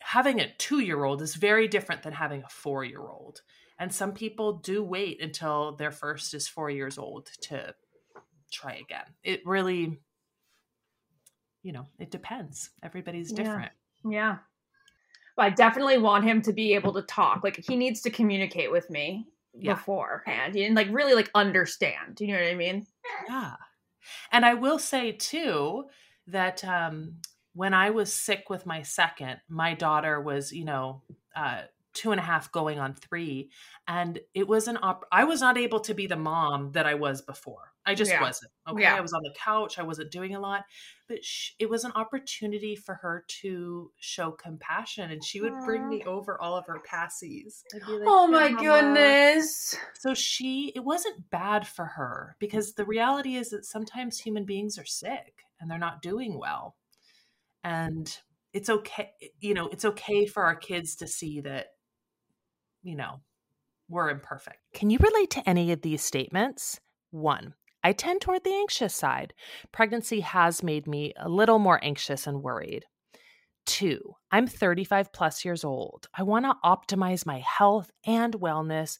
having 0.00 0.40
a 0.40 0.52
two 0.56 0.80
year 0.80 1.04
old 1.04 1.20
is 1.20 1.34
very 1.34 1.68
different 1.68 2.02
than 2.02 2.14
having 2.14 2.42
a 2.42 2.48
four 2.48 2.82
year 2.82 3.02
old 3.02 3.42
and 3.78 3.92
some 3.92 4.12
people 4.12 4.54
do 4.54 4.82
wait 4.82 5.22
until 5.22 5.72
their 5.76 5.90
first 5.90 6.34
is 6.34 6.48
four 6.48 6.70
years 6.70 6.98
old 6.98 7.30
to 7.42 7.74
try 8.50 8.74
again. 8.74 9.04
It 9.22 9.46
really, 9.46 10.00
you 11.62 11.72
know, 11.72 11.86
it 11.98 12.10
depends. 12.10 12.70
Everybody's 12.82 13.32
different. 13.32 13.72
Yeah. 14.04 14.10
yeah. 14.10 14.36
Well, 15.36 15.46
I 15.46 15.50
definitely 15.50 15.98
want 15.98 16.24
him 16.24 16.42
to 16.42 16.52
be 16.52 16.74
able 16.74 16.92
to 16.94 17.02
talk. 17.02 17.44
Like 17.44 17.56
he 17.56 17.76
needs 17.76 18.00
to 18.02 18.10
communicate 18.10 18.72
with 18.72 18.90
me 18.90 19.28
yeah. 19.54 19.74
beforehand 19.74 20.56
and 20.56 20.74
like 20.74 20.88
really 20.90 21.14
like 21.14 21.30
understand. 21.34 22.16
Do 22.16 22.26
you 22.26 22.32
know 22.32 22.40
what 22.40 22.50
I 22.50 22.54
mean? 22.54 22.86
Yeah. 23.28 23.54
And 24.32 24.44
I 24.44 24.54
will 24.54 24.78
say 24.78 25.12
too 25.12 25.84
that 26.26 26.64
um 26.64 27.18
when 27.54 27.74
I 27.74 27.90
was 27.90 28.12
sick 28.12 28.50
with 28.50 28.66
my 28.66 28.82
second, 28.82 29.38
my 29.48 29.74
daughter 29.74 30.20
was, 30.20 30.52
you 30.52 30.64
know, 30.64 31.02
uh 31.36 31.62
two 31.98 32.12
and 32.12 32.20
a 32.20 32.22
half 32.22 32.52
going 32.52 32.78
on 32.78 32.94
three 32.94 33.50
and 33.88 34.20
it 34.32 34.46
was 34.46 34.68
an 34.68 34.78
op 34.82 35.04
i 35.10 35.24
was 35.24 35.40
not 35.40 35.58
able 35.58 35.80
to 35.80 35.94
be 35.94 36.06
the 36.06 36.16
mom 36.16 36.70
that 36.70 36.86
i 36.86 36.94
was 36.94 37.22
before 37.22 37.72
i 37.84 37.92
just 37.92 38.12
yeah. 38.12 38.22
wasn't 38.22 38.50
okay 38.68 38.82
yeah. 38.82 38.94
i 38.94 39.00
was 39.00 39.12
on 39.12 39.20
the 39.24 39.34
couch 39.36 39.80
i 39.80 39.82
wasn't 39.82 40.08
doing 40.12 40.36
a 40.36 40.40
lot 40.40 40.64
but 41.08 41.24
sh- 41.24 41.50
it 41.58 41.68
was 41.68 41.82
an 41.82 41.90
opportunity 41.96 42.76
for 42.76 42.94
her 42.94 43.24
to 43.26 43.90
show 43.98 44.30
compassion 44.30 45.10
and 45.10 45.24
she 45.24 45.40
would 45.40 45.52
Aww. 45.52 45.64
bring 45.64 45.88
me 45.88 46.04
over 46.04 46.40
all 46.40 46.56
of 46.56 46.66
her 46.66 46.80
passies 46.88 47.64
like, 47.72 47.82
oh 47.88 48.28
my 48.28 48.50
Mama. 48.50 48.62
goodness 48.62 49.76
so 49.98 50.14
she 50.14 50.72
it 50.76 50.84
wasn't 50.84 51.28
bad 51.30 51.66
for 51.66 51.84
her 51.84 52.36
because 52.38 52.74
the 52.74 52.84
reality 52.84 53.34
is 53.34 53.50
that 53.50 53.64
sometimes 53.64 54.20
human 54.20 54.44
beings 54.44 54.78
are 54.78 54.86
sick 54.86 55.42
and 55.58 55.68
they're 55.68 55.78
not 55.78 56.00
doing 56.00 56.38
well 56.38 56.76
and 57.64 58.18
it's 58.52 58.70
okay 58.70 59.10
you 59.40 59.54
know 59.54 59.68
it's 59.68 59.84
okay 59.84 60.26
for 60.26 60.44
our 60.44 60.56
kids 60.56 60.96
to 60.96 61.06
see 61.06 61.40
that 61.40 61.72
you 62.88 62.96
know, 62.96 63.20
we're 63.90 64.08
imperfect. 64.08 64.58
Can 64.74 64.88
you 64.88 64.98
relate 64.98 65.30
to 65.32 65.48
any 65.48 65.72
of 65.72 65.82
these 65.82 66.02
statements? 66.02 66.80
One, 67.10 67.54
I 67.84 67.92
tend 67.92 68.22
toward 68.22 68.44
the 68.44 68.54
anxious 68.54 68.94
side. 68.94 69.34
Pregnancy 69.72 70.20
has 70.20 70.62
made 70.62 70.86
me 70.86 71.12
a 71.18 71.28
little 71.28 71.58
more 71.58 71.78
anxious 71.82 72.26
and 72.26 72.42
worried. 72.42 72.86
Two, 73.66 74.14
I'm 74.30 74.46
35 74.46 75.12
plus 75.12 75.44
years 75.44 75.64
old. 75.64 76.08
I 76.16 76.22
want 76.22 76.46
to 76.46 76.56
optimize 76.64 77.26
my 77.26 77.40
health 77.40 77.90
and 78.06 78.32
wellness 78.34 78.98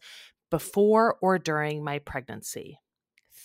before 0.50 1.16
or 1.22 1.38
during 1.38 1.82
my 1.82 1.98
pregnancy. 2.00 2.78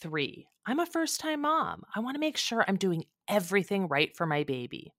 Three, 0.02 0.48
I'm 0.66 0.80
a 0.80 0.86
first 0.86 1.22
time 1.22 1.42
mom. 1.42 1.84
I 1.96 2.02
want 2.02 2.16
to 2.16 2.20
make 2.20 2.36
sure 2.36 2.66
I'm 2.68 2.76
doing 2.76 3.06
everything 3.30 3.88
right 3.88 4.16
for 4.16 4.26
my 4.26 4.44
baby. 4.44 4.94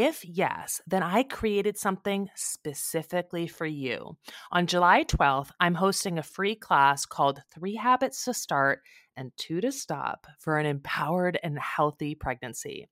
If 0.00 0.24
yes, 0.24 0.80
then 0.86 1.02
I 1.02 1.24
created 1.24 1.76
something 1.76 2.28
specifically 2.36 3.48
for 3.48 3.66
you. 3.66 4.16
On 4.52 4.64
July 4.68 5.02
12th, 5.02 5.50
I'm 5.58 5.74
hosting 5.74 6.18
a 6.18 6.22
free 6.22 6.54
class 6.54 7.04
called 7.04 7.42
Three 7.52 7.74
Habits 7.74 8.24
to 8.26 8.32
Start 8.32 8.82
and 9.18 9.32
Two 9.36 9.60
to 9.60 9.72
Stop 9.72 10.26
for 10.38 10.58
an 10.58 10.66
empowered 10.66 11.38
and 11.42 11.58
healthy 11.58 12.14
pregnancy. 12.14 12.88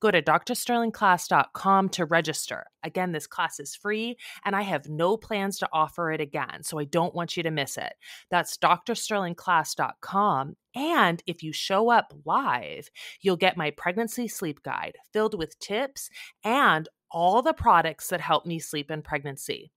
Go 0.00 0.10
to 0.10 0.20
drsterlingclass.com 0.20 1.88
to 1.88 2.04
register. 2.04 2.66
Again, 2.82 3.12
this 3.12 3.26
class 3.26 3.58
is 3.58 3.74
free 3.74 4.16
and 4.44 4.54
I 4.54 4.62
have 4.62 4.88
no 4.88 5.16
plans 5.16 5.58
to 5.58 5.68
offer 5.72 6.12
it 6.12 6.20
again, 6.20 6.62
so 6.62 6.78
I 6.78 6.84
don't 6.84 7.14
want 7.14 7.36
you 7.36 7.42
to 7.42 7.50
miss 7.50 7.78
it. 7.78 7.94
That's 8.30 8.56
drsterlingclass.com 8.58 10.56
and 10.74 11.22
if 11.26 11.42
you 11.42 11.52
show 11.52 11.90
up 11.90 12.12
live, 12.24 12.90
you'll 13.22 13.36
get 13.36 13.56
my 13.56 13.70
pregnancy 13.70 14.28
sleep 14.28 14.62
guide 14.62 14.96
filled 15.12 15.36
with 15.36 15.58
tips 15.58 16.10
and 16.44 16.88
all 17.10 17.42
the 17.42 17.52
products 17.52 18.08
that 18.08 18.20
help 18.20 18.46
me 18.46 18.58
sleep 18.58 18.90
in 18.90 19.02
pregnancy. 19.02 19.72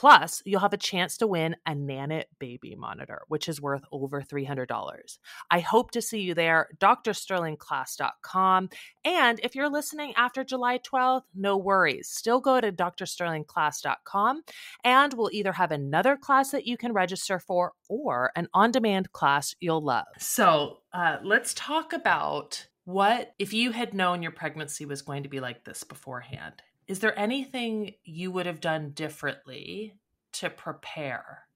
Plus, 0.00 0.42
you'll 0.44 0.58
have 0.58 0.72
a 0.72 0.76
chance 0.76 1.16
to 1.16 1.26
win 1.28 1.54
a 1.66 1.70
Nanit 1.70 2.24
baby 2.40 2.74
monitor, 2.74 3.22
which 3.28 3.48
is 3.48 3.60
worth 3.60 3.84
over 3.92 4.20
$300. 4.20 5.18
I 5.52 5.60
hope 5.60 5.92
to 5.92 6.02
see 6.02 6.18
you 6.20 6.34
there, 6.34 6.66
drsterlingclass.com. 6.80 8.70
And 9.04 9.40
if 9.44 9.54
you're 9.54 9.70
listening 9.70 10.12
after 10.16 10.42
July 10.42 10.78
12th, 10.78 11.22
no 11.32 11.56
worries. 11.56 12.08
Still 12.08 12.40
go 12.40 12.60
to 12.60 12.72
drsterlingclass.com 12.72 14.42
and 14.82 15.14
we'll 15.14 15.30
either 15.32 15.52
have 15.52 15.70
another 15.70 16.16
class 16.16 16.50
that 16.50 16.66
you 16.66 16.76
can 16.76 16.92
register 16.92 17.38
for 17.38 17.70
or 17.88 18.32
an 18.34 18.48
on 18.52 18.72
demand 18.72 19.12
class 19.12 19.54
you'll 19.60 19.84
love. 19.84 20.06
So, 20.18 20.78
uh, 20.92 21.18
let's 21.22 21.54
talk 21.54 21.92
about 21.92 22.66
what 22.84 23.32
if 23.38 23.52
you 23.52 23.70
had 23.70 23.94
known 23.94 24.22
your 24.22 24.32
pregnancy 24.32 24.86
was 24.86 25.02
going 25.02 25.22
to 25.22 25.28
be 25.28 25.38
like 25.38 25.62
this 25.64 25.84
beforehand 25.84 26.62
is 26.86 26.98
there 26.98 27.18
anything 27.18 27.94
you 28.04 28.30
would 28.30 28.46
have 28.46 28.60
done 28.60 28.90
differently 28.90 29.94
to 30.32 30.50
prepare? 30.50 31.46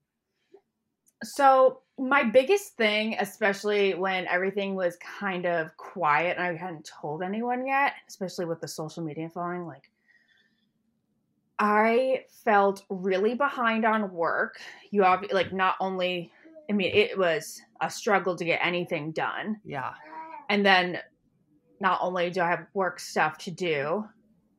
So, 1.23 1.81
my 1.99 2.23
biggest 2.23 2.77
thing, 2.77 3.17
especially 3.19 3.95
when 3.95 4.29
everything 4.29 4.77
was 4.77 4.97
kind 4.97 5.47
of 5.47 5.77
quiet 5.77 6.37
and 6.39 6.47
I 6.47 6.57
hadn't 6.57 6.89
told 7.01 7.23
anyone 7.23 7.67
yet, 7.67 7.95
especially 8.09 8.45
with 8.45 8.61
the 8.61 8.69
social 8.69 9.03
media 9.03 9.29
following, 9.29 9.67
like, 9.67 9.91
I 11.59 12.25
felt 12.45 12.85
really 12.89 13.35
behind 13.35 13.85
on 13.85 14.13
work. 14.13 14.61
You 14.93 15.05
obviously, 15.05 15.35
like, 15.35 15.53
not 15.53 15.75
only, 15.81 16.31
I 16.71 16.73
mean, 16.73 16.95
it 16.95 17.19
was 17.19 17.61
a 17.81 17.91
struggle 17.91 18.37
to 18.37 18.45
get 18.45 18.61
anything 18.63 19.11
done. 19.11 19.61
Yeah. 19.65 19.95
And 20.49 20.65
then 20.65 21.01
not 21.81 21.99
only 22.01 22.31
do 22.31 22.43
I 22.43 22.49
have 22.51 22.67
work 22.75 23.01
stuff 23.01 23.39
to 23.39 23.51
do, 23.51 24.05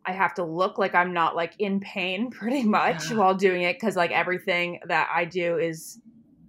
I 0.05 0.11
have 0.11 0.33
to 0.35 0.43
look 0.43 0.77
like 0.77 0.95
I'm 0.95 1.13
not 1.13 1.35
like 1.35 1.53
in 1.59 1.79
pain 1.79 2.31
pretty 2.31 2.63
much 2.63 3.09
yeah. 3.09 3.17
while 3.17 3.35
doing 3.35 3.63
it 3.63 3.75
because 3.79 3.95
like 3.95 4.11
everything 4.11 4.79
that 4.87 5.09
I 5.13 5.25
do 5.25 5.57
is 5.57 5.99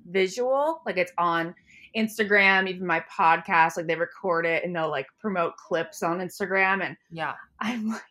visual. 0.09 0.83
Like 0.87 0.97
it's 0.97 1.13
on 1.19 1.55
Instagram, 1.97 2.69
even 2.69 2.87
my 2.87 3.03
podcast, 3.11 3.77
like 3.77 3.87
they 3.87 3.97
record 3.97 4.47
it 4.47 4.65
and 4.65 4.75
they'll 4.75 4.91
like 4.91 5.07
promote 5.19 5.57
clips 5.57 6.03
on 6.03 6.19
Instagram. 6.19 6.85
And 6.85 6.97
yeah, 7.11 7.35
I'm 7.61 7.89
like, 7.89 8.03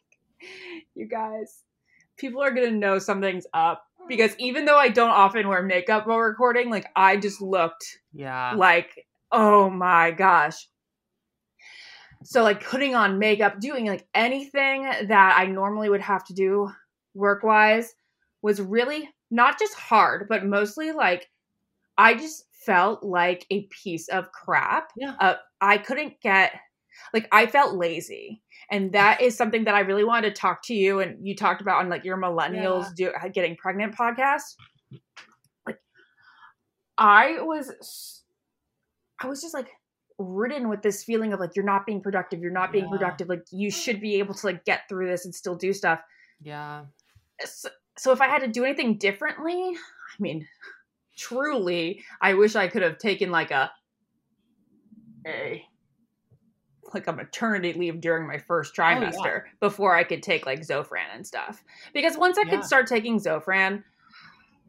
you 0.96 1.08
guys, 1.08 1.64
people 2.18 2.42
are 2.42 2.52
gonna 2.52 2.72
know 2.72 3.00
something's 3.00 3.48
up 3.54 3.86
because 4.08 4.36
even 4.38 4.66
though 4.66 4.78
I 4.78 4.90
don't 4.90 5.10
often 5.10 5.48
wear 5.48 5.64
makeup 5.64 6.08
while 6.08 6.20
recording, 6.20 6.70
like 6.70 6.88
I 6.96 7.18
just 7.18 7.42
looked 7.42 8.00
yeah 8.14 8.54
like 8.56 9.06
oh 9.32 9.70
my 9.70 10.10
gosh 10.10 10.68
so 12.24 12.44
like 12.44 12.64
putting 12.64 12.96
on 12.96 13.20
makeup, 13.20 13.60
doing 13.60 13.86
like 13.86 14.08
anything 14.14 14.84
that 14.84 15.36
I 15.38 15.46
normally 15.46 15.90
would 15.90 16.02
have 16.02 16.26
to 16.26 16.34
do 16.34 16.70
work 17.14 17.44
wise 17.44 17.94
was 18.42 18.62
really 18.62 19.10
not 19.32 19.60
just 19.60 19.74
hard, 19.76 20.28
but 20.28 20.46
mostly 20.46 20.92
like 20.92 21.30
I 21.98 22.16
just 22.16 22.46
felt 22.52 23.04
like 23.04 23.46
a 23.50 23.64
piece 23.68 24.08
of 24.10 24.32
crap. 24.32 24.92
Yeah. 24.98 25.16
Uh, 25.20 25.36
I 25.62 25.78
couldn't 25.78 26.20
get 26.22 26.54
like 27.14 27.28
I 27.32 27.48
felt 27.48 27.76
lazy. 27.76 28.42
And 28.70 28.92
that 28.94 29.22
is 29.22 29.36
something 29.36 29.64
that 29.64 29.76
I 29.76 29.82
really 29.82 30.04
wanted 30.04 30.36
to 30.36 30.42
talk 30.42 30.62
to 30.64 30.74
you 30.74 31.00
and 31.00 31.26
you 31.26 31.36
talked 31.36 31.62
about 31.62 31.80
on 31.80 31.90
like 31.90 32.04
your 32.04 32.18
millennials 32.18 32.92
yeah. 32.98 33.12
do 33.24 33.30
getting 33.34 33.56
pregnant 33.56 33.96
podcast. 33.96 34.56
Like 35.66 35.80
I 36.98 37.42
was 37.42 38.24
I 39.22 39.28
was 39.28 39.42
just 39.42 39.54
like 39.54 39.70
ridden 40.20 40.68
with 40.68 40.82
this 40.82 41.04
feeling 41.04 41.32
of 41.32 41.40
like 41.40 41.56
you're 41.56 41.66
not 41.66 41.86
being 41.86 42.02
productive 42.02 42.42
you're 42.42 42.52
not 42.52 42.72
being 42.72 42.86
yeah. 42.86 42.92
productive 42.92 43.30
like 43.30 43.46
you 43.52 43.72
should 43.72 44.02
be 44.02 44.16
able 44.16 44.34
to 44.34 44.48
like 44.48 44.66
get 44.66 44.82
through 44.90 45.08
this 45.08 45.24
and 45.26 45.34
still 45.34 45.56
do 45.56 45.72
stuff 45.72 46.02
yeah 46.42 46.84
so, 47.46 47.70
so 47.98 48.12
if 48.12 48.20
i 48.20 48.28
had 48.28 48.40
to 48.40 48.48
do 48.48 48.66
anything 48.66 48.98
differently 48.98 49.54
i 49.54 50.22
mean 50.22 50.46
truly 51.18 52.04
i 52.22 52.34
wish 52.34 52.56
i 52.56 52.68
could 52.68 52.82
have 52.82 52.98
taken 52.98 53.32
like 53.32 53.52
a 53.52 53.72
a 55.26 55.64
like 56.94 57.08
a 57.08 57.14
maternity 57.14 57.72
leave 57.74 58.02
during 58.02 58.28
my 58.28 58.38
first 58.38 58.76
trimester 58.76 59.14
oh, 59.16 59.24
yeah. 59.24 59.42
before 59.62 59.96
i 59.96 60.04
could 60.04 60.22
take 60.22 60.46
like 60.46 60.60
zofran 60.60 61.08
and 61.14 61.26
stuff 61.26 61.64
because 61.94 62.18
once 62.18 62.38
i 62.38 62.42
yeah. 62.42 62.56
could 62.56 62.64
start 62.66 62.88
taking 62.88 63.20
zofran 63.20 63.84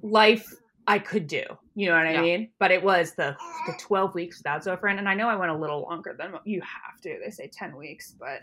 life 0.02 0.46
I 0.86 0.98
could 0.98 1.26
do. 1.26 1.42
You 1.74 1.88
know 1.88 1.96
what 1.96 2.06
I 2.06 2.14
yeah. 2.14 2.22
mean? 2.22 2.50
But 2.58 2.70
it 2.70 2.82
was 2.82 3.14
the 3.14 3.36
the 3.66 3.74
12 3.78 4.14
weeks 4.14 4.38
without 4.38 4.64
Zofran. 4.64 4.98
And 4.98 5.08
I 5.08 5.14
know 5.14 5.28
I 5.28 5.36
went 5.36 5.50
a 5.50 5.56
little 5.56 5.82
longer 5.82 6.14
than 6.18 6.32
you 6.44 6.60
have 6.60 7.00
to. 7.02 7.18
They 7.22 7.30
say 7.30 7.50
10 7.52 7.76
weeks, 7.76 8.14
but 8.18 8.40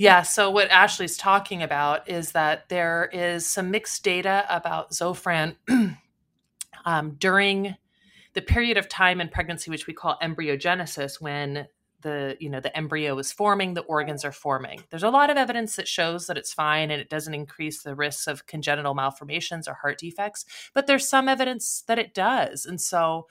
yeah, 0.00 0.22
so 0.22 0.50
what 0.50 0.70
Ashley's 0.70 1.18
talking 1.18 1.62
about 1.62 2.08
is 2.08 2.32
that 2.32 2.70
there 2.70 3.10
is 3.12 3.46
some 3.46 3.70
mixed 3.70 4.02
data 4.02 4.46
about 4.48 4.92
Zofran 4.92 5.56
um, 6.86 7.16
during 7.18 7.76
the 8.32 8.40
period 8.40 8.78
of 8.78 8.88
time 8.88 9.20
in 9.20 9.28
pregnancy, 9.28 9.70
which 9.70 9.86
we 9.86 9.92
call 9.92 10.16
embryogenesis, 10.22 11.20
when 11.20 11.66
the 12.02 12.36
you 12.40 12.48
know 12.48 12.60
the 12.60 12.76
embryo 12.76 13.18
is 13.18 13.32
forming 13.32 13.74
the 13.74 13.82
organs 13.82 14.24
are 14.24 14.32
forming 14.32 14.82
there's 14.90 15.02
a 15.02 15.10
lot 15.10 15.30
of 15.30 15.36
evidence 15.36 15.76
that 15.76 15.88
shows 15.88 16.26
that 16.26 16.38
it's 16.38 16.52
fine 16.52 16.90
and 16.90 17.00
it 17.00 17.08
doesn't 17.08 17.34
increase 17.34 17.82
the 17.82 17.94
risks 17.94 18.26
of 18.26 18.46
congenital 18.46 18.94
malformations 18.94 19.68
or 19.68 19.74
heart 19.74 19.98
defects 19.98 20.44
but 20.74 20.86
there's 20.86 21.08
some 21.08 21.28
evidence 21.28 21.82
that 21.86 21.98
it 21.98 22.14
does 22.14 22.66
and 22.66 22.80
so 22.80 23.26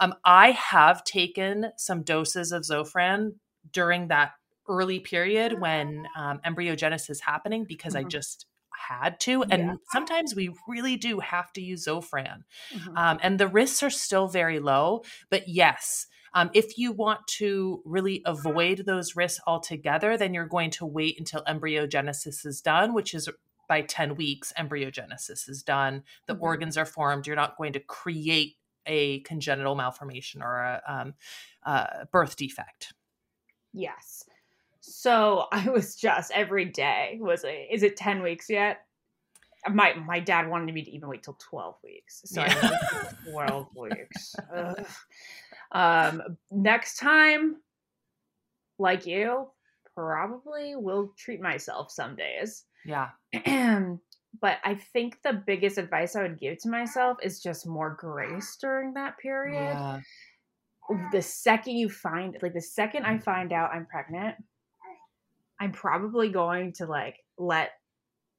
um, 0.00 0.14
i 0.24 0.50
have 0.52 1.04
taken 1.04 1.70
some 1.76 2.02
doses 2.02 2.52
of 2.52 2.62
zofran 2.62 3.32
during 3.72 4.08
that 4.08 4.32
early 4.68 4.98
period 4.98 5.60
when 5.60 6.06
um, 6.16 6.40
embryogenesis 6.46 7.10
is 7.10 7.20
happening 7.20 7.64
because 7.64 7.94
mm-hmm. 7.94 8.06
i 8.06 8.08
just 8.08 8.46
had 8.76 9.18
to 9.20 9.42
and 9.44 9.62
yeah. 9.62 9.74
sometimes 9.92 10.34
we 10.34 10.50
really 10.68 10.96
do 10.96 11.20
have 11.20 11.52
to 11.52 11.60
use 11.60 11.86
zofran 11.86 12.42
mm-hmm. 12.72 12.96
um, 12.96 13.18
and 13.22 13.38
the 13.38 13.48
risks 13.48 13.82
are 13.82 13.90
still 13.90 14.28
very 14.28 14.58
low 14.58 15.02
but 15.30 15.48
yes 15.48 16.06
um, 16.34 16.50
if 16.52 16.76
you 16.76 16.92
want 16.92 17.26
to 17.28 17.80
really 17.84 18.22
avoid 18.26 18.84
those 18.86 19.16
risks 19.16 19.40
altogether, 19.46 20.16
then 20.16 20.34
you're 20.34 20.46
going 20.46 20.70
to 20.72 20.84
wait 20.86 21.18
until 21.18 21.42
embryogenesis 21.44 22.44
is 22.44 22.60
done, 22.60 22.92
which 22.92 23.14
is 23.14 23.28
by 23.68 23.82
10 23.82 24.16
weeks, 24.16 24.52
embryogenesis 24.58 25.48
is 25.48 25.62
done. 25.62 26.02
The 26.26 26.34
mm-hmm. 26.34 26.42
organs 26.42 26.76
are 26.76 26.84
formed. 26.84 27.26
You're 27.26 27.36
not 27.36 27.56
going 27.56 27.72
to 27.74 27.80
create 27.80 28.56
a 28.86 29.20
congenital 29.20 29.74
malformation 29.74 30.42
or 30.42 30.56
a, 30.56 30.82
um, 30.86 31.14
a 31.62 32.06
birth 32.10 32.36
defect. 32.36 32.92
Yes. 33.72 34.24
So 34.80 35.46
I 35.52 35.68
was 35.70 35.96
just 35.96 36.32
every 36.32 36.66
day 36.66 37.18
was 37.20 37.44
a, 37.44 37.68
is 37.72 37.82
it 37.82 37.96
10 37.96 38.22
weeks 38.22 38.50
yet? 38.50 38.80
My 39.66 39.94
my 39.94 40.20
dad 40.20 40.50
wanted 40.50 40.74
me 40.74 40.84
to 40.84 40.90
even 40.90 41.08
wait 41.08 41.22
till 41.22 41.38
12 41.40 41.76
weeks. 41.82 42.20
So 42.26 42.42
yeah. 42.42 42.78
12 43.32 43.68
weeks. 43.74 44.36
Ugh. 44.54 44.86
Um, 45.74 46.22
next 46.50 46.96
time, 46.98 47.56
like 48.78 49.06
you, 49.06 49.48
probably 49.94 50.74
will 50.76 51.12
treat 51.18 51.40
myself 51.40 51.90
some 51.90 52.16
days. 52.16 52.64
Yeah. 52.84 53.10
but 54.40 54.58
I 54.64 54.74
think 54.92 55.18
the 55.22 55.42
biggest 55.46 55.78
advice 55.78 56.16
I 56.16 56.22
would 56.22 56.38
give 56.38 56.58
to 56.62 56.68
myself 56.68 57.18
is 57.22 57.42
just 57.42 57.66
more 57.66 57.96
grace 57.98 58.56
during 58.60 58.94
that 58.94 59.18
period. 59.18 59.60
Yeah. 59.60 60.00
The 61.12 61.22
second 61.22 61.76
you 61.76 61.88
find, 61.88 62.36
like, 62.42 62.52
the 62.52 62.60
second 62.60 63.04
I 63.04 63.18
find 63.18 63.52
out 63.52 63.70
I'm 63.72 63.86
pregnant, 63.86 64.36
I'm 65.60 65.72
probably 65.72 66.28
going 66.28 66.72
to 66.74 66.86
like 66.86 67.16
let 67.38 67.70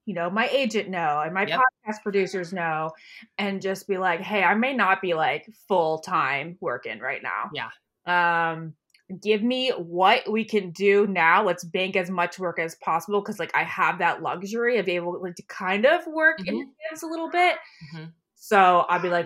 you 0.06 0.14
know, 0.14 0.30
my 0.30 0.48
agent 0.50 0.90
know 0.90 1.22
and 1.24 1.34
my 1.34 1.46
yep. 1.46 1.60
podcast 1.60 2.04
producers 2.04 2.54
know 2.54 2.92
and 3.38 3.62
just 3.62 3.88
be 3.88 3.98
like, 3.98 4.22
hey, 4.22 4.44
I 4.44 4.54
may 4.56 4.74
not 4.74 5.02
be 5.02 5.14
like 5.14 5.50
full 5.68 6.00
time 6.00 6.58
working 6.62 7.00
right 7.00 7.22
now. 7.24 7.50
Yeah. 7.54 7.70
Um, 8.06 8.74
give 9.22 9.44
me 9.44 9.72
what 9.72 10.32
we 10.32 10.46
can 10.46 10.72
do 10.72 11.08
now. 11.08 11.44
Let's 11.44 11.64
bank 11.64 11.96
as 11.96 12.10
much 12.10 12.40
work 12.40 12.60
as 12.60 12.76
possible 12.76 13.22
because 13.22 13.40
like 13.40 13.56
I 13.56 13.64
have 13.64 14.00
that 14.00 14.22
luxury 14.22 14.78
of 14.78 14.88
able 14.88 15.22
like, 15.22 15.36
to 15.36 15.44
kind 15.44 15.86
of 15.86 16.06
work 16.08 16.40
mm-hmm. 16.40 16.50
in 16.50 16.56
advance 16.56 17.04
a 17.04 17.08
little 17.08 17.30
bit. 17.30 17.58
Mm-hmm. 17.94 18.06
So 18.36 18.86
I'll 18.90 19.02
be 19.02 19.10
like 19.10 19.26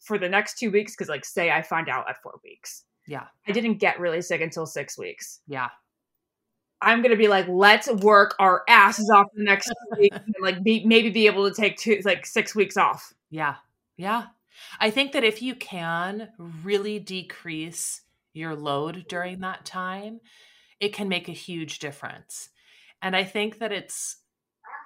for 0.00 0.18
the 0.18 0.28
next 0.28 0.58
two 0.58 0.70
weeks, 0.70 0.94
because 0.94 1.08
like 1.08 1.24
say 1.24 1.50
I 1.50 1.62
find 1.62 1.88
out 1.88 2.10
at 2.10 2.22
four 2.22 2.40
weeks. 2.44 2.84
Yeah. 3.06 3.24
I 3.48 3.52
didn't 3.52 3.78
get 3.78 3.98
really 3.98 4.20
sick 4.20 4.42
until 4.42 4.66
six 4.66 4.98
weeks. 4.98 5.40
Yeah. 5.48 5.68
I'm 6.82 7.02
gonna 7.02 7.16
be 7.16 7.28
like, 7.28 7.46
let's 7.48 7.90
work 7.90 8.34
our 8.38 8.62
asses 8.68 9.10
off 9.10 9.26
the 9.34 9.44
next 9.44 9.72
week, 9.98 10.12
and 10.12 10.34
like 10.40 10.62
be 10.62 10.84
maybe 10.84 11.10
be 11.10 11.26
able 11.26 11.48
to 11.48 11.54
take 11.54 11.76
two 11.76 12.00
like 12.04 12.26
six 12.26 12.54
weeks 12.54 12.76
off. 12.76 13.12
Yeah, 13.30 13.56
yeah. 13.96 14.26
I 14.78 14.90
think 14.90 15.12
that 15.12 15.24
if 15.24 15.42
you 15.42 15.54
can 15.54 16.28
really 16.62 16.98
decrease 16.98 18.02
your 18.32 18.54
load 18.54 19.06
during 19.08 19.40
that 19.40 19.64
time, 19.64 20.20
it 20.78 20.92
can 20.92 21.08
make 21.08 21.28
a 21.28 21.32
huge 21.32 21.78
difference. 21.78 22.50
And 23.02 23.16
I 23.16 23.24
think 23.24 23.58
that 23.58 23.72
it's, 23.72 24.18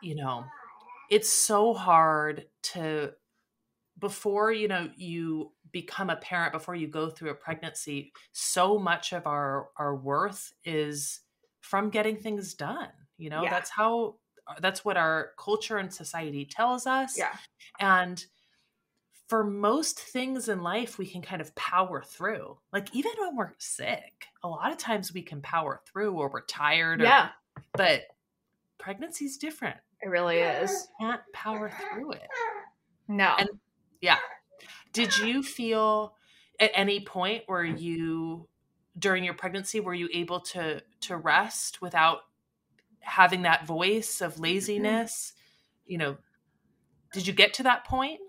you 0.02 0.14
know, 0.14 0.44
it's 1.10 1.28
so 1.28 1.74
hard 1.74 2.46
to 2.62 3.12
before 3.98 4.52
you 4.52 4.66
know 4.66 4.88
you 4.96 5.52
become 5.70 6.10
a 6.10 6.16
parent 6.16 6.52
before 6.52 6.74
you 6.74 6.88
go 6.88 7.08
through 7.08 7.30
a 7.30 7.34
pregnancy 7.34 8.12
so 8.32 8.78
much 8.78 9.12
of 9.12 9.26
our 9.26 9.68
our 9.76 9.94
worth 9.94 10.52
is 10.64 11.20
from 11.64 11.90
getting 11.90 12.16
things 12.16 12.54
done 12.54 12.90
you 13.16 13.30
know? 13.30 13.42
Yeah. 13.42 13.50
that's 13.50 13.70
how 13.70 14.16
uh, 14.46 14.54
that's 14.60 14.84
what 14.84 14.96
our 14.96 15.30
culture 15.38 15.78
and 15.78 15.92
society 15.92 16.44
tells 16.44 16.86
us 16.86 17.16
yeah. 17.18 17.34
and 17.80 18.24
for 19.28 19.42
most 19.42 19.98
things 19.98 20.48
in 20.48 20.62
life 20.62 20.98
we 20.98 21.06
can 21.06 21.22
kind 21.22 21.40
of 21.40 21.54
power 21.54 22.02
through 22.02 22.58
like 22.72 22.94
even 22.94 23.12
when 23.18 23.36
we're 23.36 23.52
sick 23.58 24.26
a 24.42 24.48
lot 24.48 24.70
of 24.70 24.76
times 24.76 25.14
we 25.14 25.22
can 25.22 25.40
power 25.40 25.80
through 25.86 26.12
or 26.12 26.28
we're 26.28 26.44
tired 26.44 27.00
or, 27.00 27.04
yeah. 27.04 27.28
but 27.72 28.02
pregnancy's 28.84 29.36
different. 29.36 29.76
It 30.02 30.08
really 30.08 30.38
is. 30.38 30.70
You 31.00 31.06
can't 31.06 31.20
power 31.32 31.70
through 31.70 32.12
it. 32.12 32.28
No. 33.08 33.34
And 33.38 33.48
yeah. 34.00 34.18
Did 34.92 35.16
you 35.18 35.42
feel 35.42 36.14
at 36.60 36.70
any 36.74 37.00
point 37.00 37.44
where 37.46 37.64
you 37.64 38.48
during 38.98 39.24
your 39.24 39.34
pregnancy 39.34 39.80
were 39.80 39.94
you 39.94 40.08
able 40.12 40.40
to 40.40 40.82
to 41.00 41.16
rest 41.16 41.82
without 41.82 42.20
having 43.00 43.42
that 43.42 43.66
voice 43.66 44.20
of 44.20 44.38
laziness? 44.38 45.32
You 45.86 45.98
know 45.98 46.16
did 47.14 47.26
you 47.28 47.32
get 47.32 47.54
to 47.54 47.62
that 47.62 47.84
point? 47.84 48.20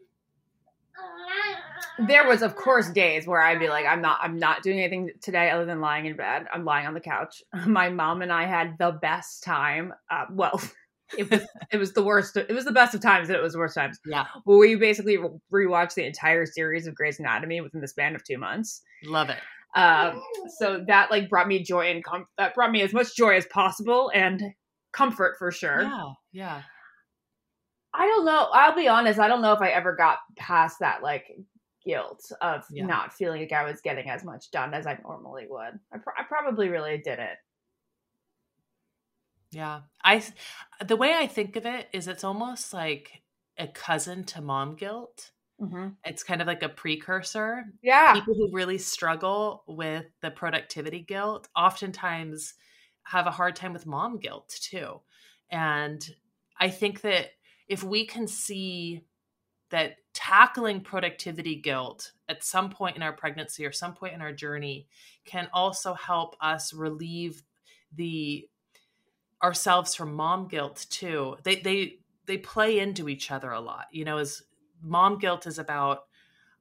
There 2.07 2.27
was 2.27 2.41
of 2.41 2.55
course 2.55 2.89
days 2.89 3.25
where 3.25 3.41
i'd 3.41 3.59
be 3.59 3.69
like 3.69 3.85
i'm 3.85 4.01
not 4.01 4.19
i'm 4.21 4.37
not 4.37 4.63
doing 4.63 4.79
anything 4.79 5.11
today 5.21 5.49
other 5.49 5.65
than 5.65 5.81
lying 5.81 6.05
in 6.05 6.15
bed. 6.15 6.45
I'm 6.53 6.65
lying 6.65 6.87
on 6.87 6.93
the 6.93 6.99
couch. 6.99 7.41
My 7.65 7.89
mom 7.89 8.21
and 8.21 8.31
i 8.31 8.45
had 8.45 8.77
the 8.77 8.91
best 8.91 9.43
time 9.43 9.93
uh, 10.09 10.25
well 10.29 10.61
it 11.17 11.29
was 11.29 11.41
it 11.71 11.77
was 11.77 11.93
the 11.93 12.03
worst 12.03 12.35
it 12.35 12.51
was 12.51 12.65
the 12.65 12.71
best 12.71 12.95
of 12.95 13.01
times 13.01 13.29
and 13.29 13.37
it 13.37 13.41
was 13.41 13.53
the 13.53 13.59
worst 13.59 13.75
times. 13.75 13.99
Yeah. 14.05 14.25
Well 14.45 14.59
we 14.59 14.75
basically 14.75 15.17
rewatched 15.53 15.95
the 15.95 16.05
entire 16.05 16.45
series 16.45 16.85
of 16.85 16.95
Grey's 16.95 17.19
Anatomy 17.19 17.61
within 17.61 17.81
the 17.81 17.87
span 17.87 18.15
of 18.15 18.23
two 18.23 18.37
months. 18.37 18.81
Love 19.05 19.29
it 19.29 19.39
um, 19.75 20.21
so 20.57 20.83
that 20.87 21.11
like 21.11 21.29
brought 21.29 21.47
me 21.47 21.61
joy 21.61 21.91
and 21.91 22.03
com- 22.03 22.27
that 22.37 22.55
brought 22.55 22.71
me 22.71 22.81
as 22.81 22.93
much 22.93 23.15
joy 23.15 23.35
as 23.35 23.45
possible 23.47 24.09
and 24.13 24.41
comfort 24.93 25.35
for 25.37 25.51
sure. 25.51 25.81
Yeah, 25.81 26.13
yeah. 26.31 26.61
I 27.93 28.07
don't 28.07 28.25
know. 28.25 28.47
I'll 28.51 28.75
be 28.75 28.87
honest. 28.87 29.19
I 29.19 29.27
don't 29.27 29.41
know 29.41 29.53
if 29.53 29.61
I 29.61 29.69
ever 29.69 29.95
got 29.95 30.19
past 30.37 30.79
that 30.79 31.03
like 31.03 31.25
guilt 31.85 32.31
of 32.41 32.63
yeah. 32.71 32.85
not 32.85 33.13
feeling 33.13 33.41
like 33.41 33.51
I 33.51 33.63
was 33.63 33.81
getting 33.81 34.09
as 34.09 34.23
much 34.23 34.49
done 34.51 34.73
as 34.73 34.87
I 34.87 34.97
normally 35.03 35.45
would. 35.49 35.79
I, 35.93 35.97
I 36.17 36.23
probably 36.23 36.69
really 36.69 36.97
didn't. 36.97 37.37
Yeah, 39.51 39.81
I 40.03 40.23
the 40.85 40.97
way 40.97 41.13
I 41.13 41.27
think 41.27 41.55
of 41.55 41.65
it 41.65 41.87
is 41.93 42.07
it's 42.07 42.23
almost 42.23 42.73
like 42.73 43.21
a 43.57 43.67
cousin 43.67 44.23
to 44.25 44.41
mom 44.41 44.75
guilt 44.75 45.31
Mm-hmm. 45.61 45.89
It's 46.03 46.23
kind 46.23 46.41
of 46.41 46.47
like 46.47 46.63
a 46.63 46.69
precursor. 46.69 47.63
Yeah. 47.81 48.13
People 48.13 48.35
who 48.35 48.49
really 48.51 48.77
struggle 48.77 49.63
with 49.67 50.05
the 50.21 50.31
productivity 50.31 50.99
guilt 50.99 51.47
oftentimes 51.55 52.55
have 53.03 53.27
a 53.27 53.31
hard 53.31 53.55
time 53.55 53.73
with 53.73 53.85
mom 53.85 54.19
guilt 54.19 54.49
too. 54.61 54.99
And 55.49 56.05
I 56.59 56.69
think 56.69 57.01
that 57.01 57.27
if 57.67 57.83
we 57.83 58.05
can 58.05 58.27
see 58.27 59.03
that 59.69 59.97
tackling 60.13 60.81
productivity 60.81 61.55
guilt 61.55 62.11
at 62.29 62.43
some 62.43 62.69
point 62.69 62.95
in 62.95 63.01
our 63.01 63.13
pregnancy 63.13 63.65
or 63.65 63.71
some 63.71 63.93
point 63.93 64.13
in 64.13 64.21
our 64.21 64.31
journey 64.31 64.87
can 65.25 65.47
also 65.53 65.93
help 65.93 66.35
us 66.41 66.73
relieve 66.73 67.43
the 67.95 68.47
ourselves 69.43 69.95
from 69.95 70.13
mom 70.13 70.47
guilt 70.47 70.85
too. 70.89 71.37
They 71.43 71.57
they 71.57 71.99
they 72.25 72.37
play 72.37 72.79
into 72.79 73.09
each 73.09 73.31
other 73.31 73.51
a 73.51 73.59
lot. 73.59 73.85
You 73.91 74.05
know, 74.05 74.17
as 74.17 74.41
mom 74.81 75.17
guilt 75.17 75.47
is 75.47 75.59
about 75.59 76.01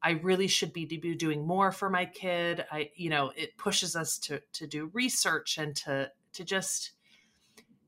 I 0.05 0.21
really 0.23 0.49
should 0.49 0.75
be 0.75 0.85
doing 0.85 1.47
more 1.47 1.73
for 1.73 1.89
my 1.89 2.05
kid. 2.05 2.67
I, 2.71 2.91
you 2.95 3.09
know, 3.09 3.33
it 3.35 3.57
pushes 3.57 3.97
us 3.97 4.19
to 4.19 4.43
to 4.53 4.67
do 4.67 4.91
research 4.93 5.57
and 5.57 5.75
to 5.77 6.11
to 6.35 6.45
just 6.45 6.93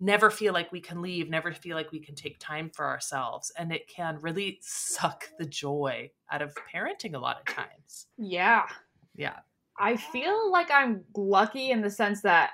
never 0.00 0.30
feel 0.30 0.54
like 0.54 0.72
we 0.72 0.80
can 0.80 1.02
leave, 1.02 1.28
never 1.28 1.52
feel 1.52 1.76
like 1.76 1.92
we 1.92 2.00
can 2.00 2.14
take 2.14 2.38
time 2.38 2.70
for 2.70 2.86
ourselves, 2.86 3.52
and 3.58 3.70
it 3.70 3.86
can 3.86 4.18
really 4.20 4.58
suck 4.62 5.28
the 5.38 5.44
joy 5.44 6.10
out 6.30 6.40
of 6.40 6.54
parenting 6.74 7.14
a 7.14 7.18
lot 7.18 7.38
of 7.38 7.54
times. 7.54 8.06
Yeah, 8.16 8.66
yeah. 9.14 9.40
I 9.78 9.96
feel 9.96 10.50
like 10.50 10.70
I'm 10.70 11.04
lucky 11.14 11.70
in 11.70 11.82
the 11.82 11.90
sense 11.90 12.22
that 12.22 12.50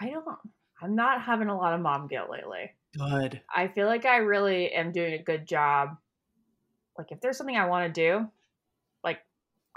I 0.00 0.10
don't. 0.10 0.24
I'm 0.82 0.96
not 0.96 1.22
having 1.22 1.48
a 1.48 1.56
lot 1.56 1.74
of 1.74 1.80
mom 1.80 2.08
guilt 2.08 2.28
lately. 2.28 2.72
Good. 2.98 3.40
I 3.54 3.68
feel 3.68 3.86
like 3.86 4.04
I 4.04 4.16
really 4.16 4.72
am 4.72 4.90
doing 4.90 5.14
a 5.14 5.22
good 5.22 5.46
job 5.46 5.96
like 6.98 7.10
if 7.10 7.20
there's 7.20 7.36
something 7.36 7.56
I 7.56 7.66
want 7.66 7.92
to 7.92 8.00
do, 8.00 8.28
like 9.02 9.18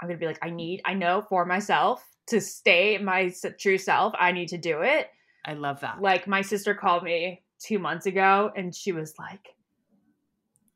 I'm 0.00 0.08
gonna 0.08 0.18
be 0.18 0.26
like, 0.26 0.38
I 0.42 0.50
need, 0.50 0.82
I 0.84 0.94
know 0.94 1.24
for 1.28 1.44
myself 1.44 2.04
to 2.28 2.40
stay 2.40 2.98
my 2.98 3.32
true 3.58 3.78
self, 3.78 4.14
I 4.18 4.32
need 4.32 4.48
to 4.48 4.58
do 4.58 4.82
it. 4.82 5.08
I 5.44 5.54
love 5.54 5.80
that. 5.80 6.00
Like 6.00 6.26
my 6.26 6.42
sister 6.42 6.74
called 6.74 7.02
me 7.02 7.42
two 7.58 7.78
months 7.78 8.06
ago, 8.06 8.52
and 8.54 8.74
she 8.74 8.92
was 8.92 9.14
like, 9.18 9.48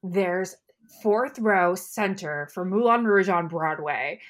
"There's 0.02 0.56
fourth 1.02 1.38
row 1.38 1.74
center 1.74 2.48
for 2.52 2.64
Moulin 2.64 3.04
Rouge 3.04 3.28
on 3.28 3.48
Broadway 3.48 4.20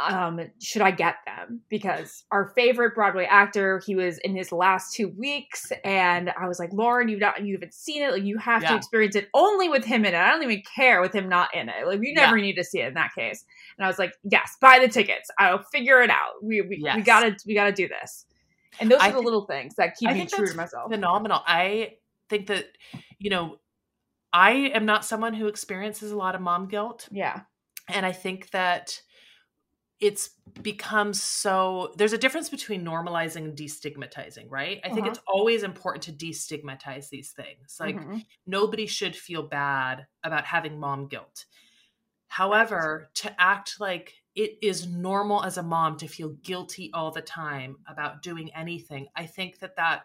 um, 0.00 0.40
should 0.60 0.82
I 0.82 0.90
get 0.90 1.16
them? 1.26 1.60
Because 1.68 2.24
our 2.30 2.52
favorite 2.56 2.94
Broadway 2.94 3.26
actor, 3.26 3.82
he 3.84 3.94
was 3.94 4.18
in 4.18 4.34
his 4.34 4.50
last 4.50 4.94
two 4.94 5.08
weeks, 5.08 5.70
and 5.84 6.32
I 6.40 6.48
was 6.48 6.58
like, 6.58 6.72
Lauren, 6.72 7.08
you've 7.08 7.20
not, 7.20 7.44
you 7.44 7.54
haven't 7.54 7.74
seen 7.74 8.02
it. 8.02 8.12
Like, 8.12 8.24
you 8.24 8.38
have 8.38 8.62
yeah. 8.62 8.70
to 8.70 8.76
experience 8.76 9.14
it 9.14 9.28
only 9.34 9.68
with 9.68 9.84
him 9.84 10.04
in 10.04 10.14
it. 10.14 10.18
I 10.18 10.30
don't 10.30 10.42
even 10.42 10.62
care 10.74 11.00
with 11.02 11.12
him 11.12 11.28
not 11.28 11.54
in 11.54 11.68
it. 11.68 11.86
Like, 11.86 12.00
you 12.02 12.14
never 12.14 12.36
yeah. 12.38 12.42
need 12.42 12.54
to 12.54 12.64
see 12.64 12.80
it 12.80 12.88
in 12.88 12.94
that 12.94 13.14
case. 13.14 13.44
And 13.76 13.84
I 13.84 13.88
was 13.88 13.98
like, 13.98 14.14
yes, 14.24 14.56
buy 14.60 14.78
the 14.78 14.88
tickets. 14.88 15.30
I'll 15.38 15.62
figure 15.64 16.00
it 16.00 16.10
out. 16.10 16.42
We 16.42 16.62
we, 16.62 16.78
yes. 16.82 16.96
we 16.96 17.02
gotta 17.02 17.36
we 17.46 17.54
gotta 17.54 17.72
do 17.72 17.88
this. 17.88 18.26
And 18.80 18.90
those 18.90 19.00
are 19.00 19.08
the 19.08 19.14
think, 19.14 19.24
little 19.24 19.44
things 19.46 19.74
that 19.74 19.96
keep 19.96 20.08
I 20.08 20.14
me 20.14 20.26
true 20.26 20.46
to 20.46 20.54
myself. 20.54 20.90
Phenomenal. 20.90 21.42
I 21.46 21.94
think 22.28 22.46
that 22.46 22.66
you 23.18 23.30
know, 23.30 23.56
I 24.32 24.52
am 24.52 24.86
not 24.86 25.04
someone 25.04 25.34
who 25.34 25.46
experiences 25.46 26.10
a 26.10 26.16
lot 26.16 26.34
of 26.34 26.40
mom 26.40 26.68
guilt. 26.68 27.08
Yeah. 27.10 27.40
And 27.88 28.06
I 28.06 28.12
think 28.12 28.50
that 28.50 29.00
it's 30.00 30.30
become 30.62 31.12
so 31.12 31.92
there's 31.96 32.12
a 32.12 32.18
difference 32.18 32.48
between 32.48 32.84
normalizing 32.84 33.44
and 33.44 33.56
destigmatizing 33.56 34.46
right 34.48 34.80
i 34.82 34.86
uh-huh. 34.86 34.94
think 34.94 35.06
it's 35.06 35.20
always 35.26 35.62
important 35.62 36.02
to 36.02 36.12
destigmatize 36.12 37.08
these 37.08 37.30
things 37.30 37.76
like 37.78 37.96
mm-hmm. 37.96 38.18
nobody 38.46 38.86
should 38.86 39.14
feel 39.14 39.42
bad 39.42 40.06
about 40.24 40.44
having 40.44 40.80
mom 40.80 41.06
guilt 41.06 41.44
however 42.28 43.10
to 43.14 43.40
act 43.40 43.76
like 43.78 44.14
it 44.34 44.56
is 44.62 44.86
normal 44.86 45.44
as 45.44 45.58
a 45.58 45.62
mom 45.62 45.96
to 45.96 46.08
feel 46.08 46.30
guilty 46.42 46.90
all 46.94 47.10
the 47.10 47.22
time 47.22 47.76
about 47.86 48.22
doing 48.22 48.50
anything 48.54 49.06
i 49.14 49.24
think 49.26 49.58
that 49.60 49.76
that 49.76 50.02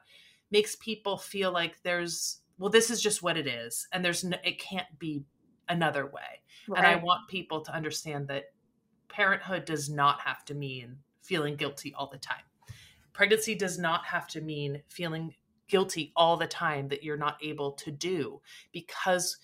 makes 0.51 0.75
people 0.75 1.17
feel 1.17 1.51
like 1.51 1.81
there's 1.83 2.41
well 2.57 2.69
this 2.69 2.89
is 2.91 3.01
just 3.01 3.23
what 3.23 3.37
it 3.37 3.47
is 3.47 3.87
and 3.91 4.05
there's 4.05 4.23
no, 4.23 4.37
it 4.43 4.59
can't 4.59 4.99
be 4.99 5.23
another 5.67 6.05
way 6.05 6.41
right. 6.67 6.77
and 6.77 6.85
i 6.85 6.95
want 6.97 7.27
people 7.27 7.61
to 7.61 7.73
understand 7.73 8.27
that 8.27 8.45
parenthood 9.15 9.63
does 9.63 9.89
not 9.89 10.19
have 10.21 10.43
to 10.43 10.53
mean 10.53 10.97
feeling 11.21 11.55
guilty 11.55 11.93
all 11.97 12.09
the 12.11 12.17
time. 12.17 12.43
Pregnancy 13.13 13.55
does 13.55 13.79
not 13.79 14.05
have 14.05 14.27
to 14.27 14.41
mean 14.41 14.81
feeling 14.89 15.33
guilty 15.69 16.11
all 16.17 16.35
the 16.35 16.47
time 16.47 16.89
that 16.89 17.01
you're 17.01 17.15
not 17.15 17.37
able 17.41 17.71
to 17.71 17.91
do 17.91 18.41
because 18.73 19.37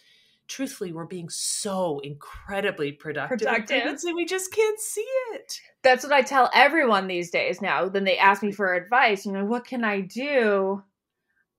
truthfully 0.47 0.91
we're 0.91 1.05
being 1.05 1.29
so 1.29 1.99
incredibly 1.99 2.91
productive, 2.91 3.39
productive. 3.39 4.03
and 4.03 4.15
we 4.15 4.25
just 4.25 4.51
can't 4.51 4.79
see 4.79 5.07
it 5.33 5.59
that's 5.81 6.03
what 6.03 6.11
i 6.11 6.21
tell 6.21 6.49
everyone 6.53 7.07
these 7.07 7.31
days 7.31 7.61
now 7.61 7.87
then 7.87 8.03
they 8.03 8.17
ask 8.17 8.43
me 8.43 8.51
for 8.51 8.75
advice 8.75 9.25
you 9.25 9.31
know 9.31 9.45
what 9.45 9.65
can 9.65 9.83
i 9.85 10.01
do 10.01 10.83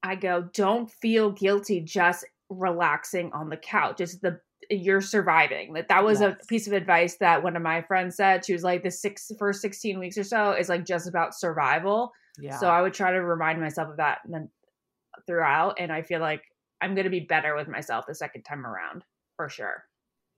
i 0.03 0.15
go 0.15 0.47
don't 0.53 0.91
feel 0.91 1.31
guilty 1.31 1.81
just 1.81 2.25
relaxing 2.59 3.33
on 3.33 3.49
the 3.49 3.57
couch. 3.57 4.01
It's 4.01 4.19
the 4.19 4.41
you're 4.73 5.01
surviving. 5.01 5.73
That 5.75 5.89
that 5.89 6.05
was 6.05 6.21
yes. 6.21 6.37
a 6.43 6.47
piece 6.47 6.67
of 6.67 6.73
advice 6.73 7.17
that 7.19 7.43
one 7.43 7.57
of 7.57 7.63
my 7.63 7.83
friends 7.83 8.17
said. 8.17 8.45
She 8.45 8.53
was 8.53 8.63
like, 8.63 8.83
the 8.83 8.91
six 8.91 9.31
first 9.39 9.61
16 9.61 9.99
weeks 9.99 10.19
or 10.19 10.25
so 10.25 10.53
is 10.53 10.69
like 10.69 10.85
just 10.85 11.09
about 11.09 11.35
survival. 11.35 12.13
Yeah. 12.39 12.59
So 12.59 12.69
I 12.69 12.83
would 12.83 12.95
try 12.95 13.13
to 13.13 13.23
remind 13.23 13.61
myself 13.61 13.91
of 13.91 13.97
that 13.99 14.21
throughout. 15.27 15.77
And 15.79 15.93
I 15.93 16.03
feel 16.03 16.21
like 16.21 16.43
I'm 16.81 16.95
gonna 16.95 17.11
be 17.11 17.21
better 17.21 17.55
with 17.55 17.69
myself 17.69 18.07
the 18.07 18.15
second 18.15 18.43
time 18.43 18.67
around 18.67 19.05
for 19.37 19.49
sure. 19.49 19.85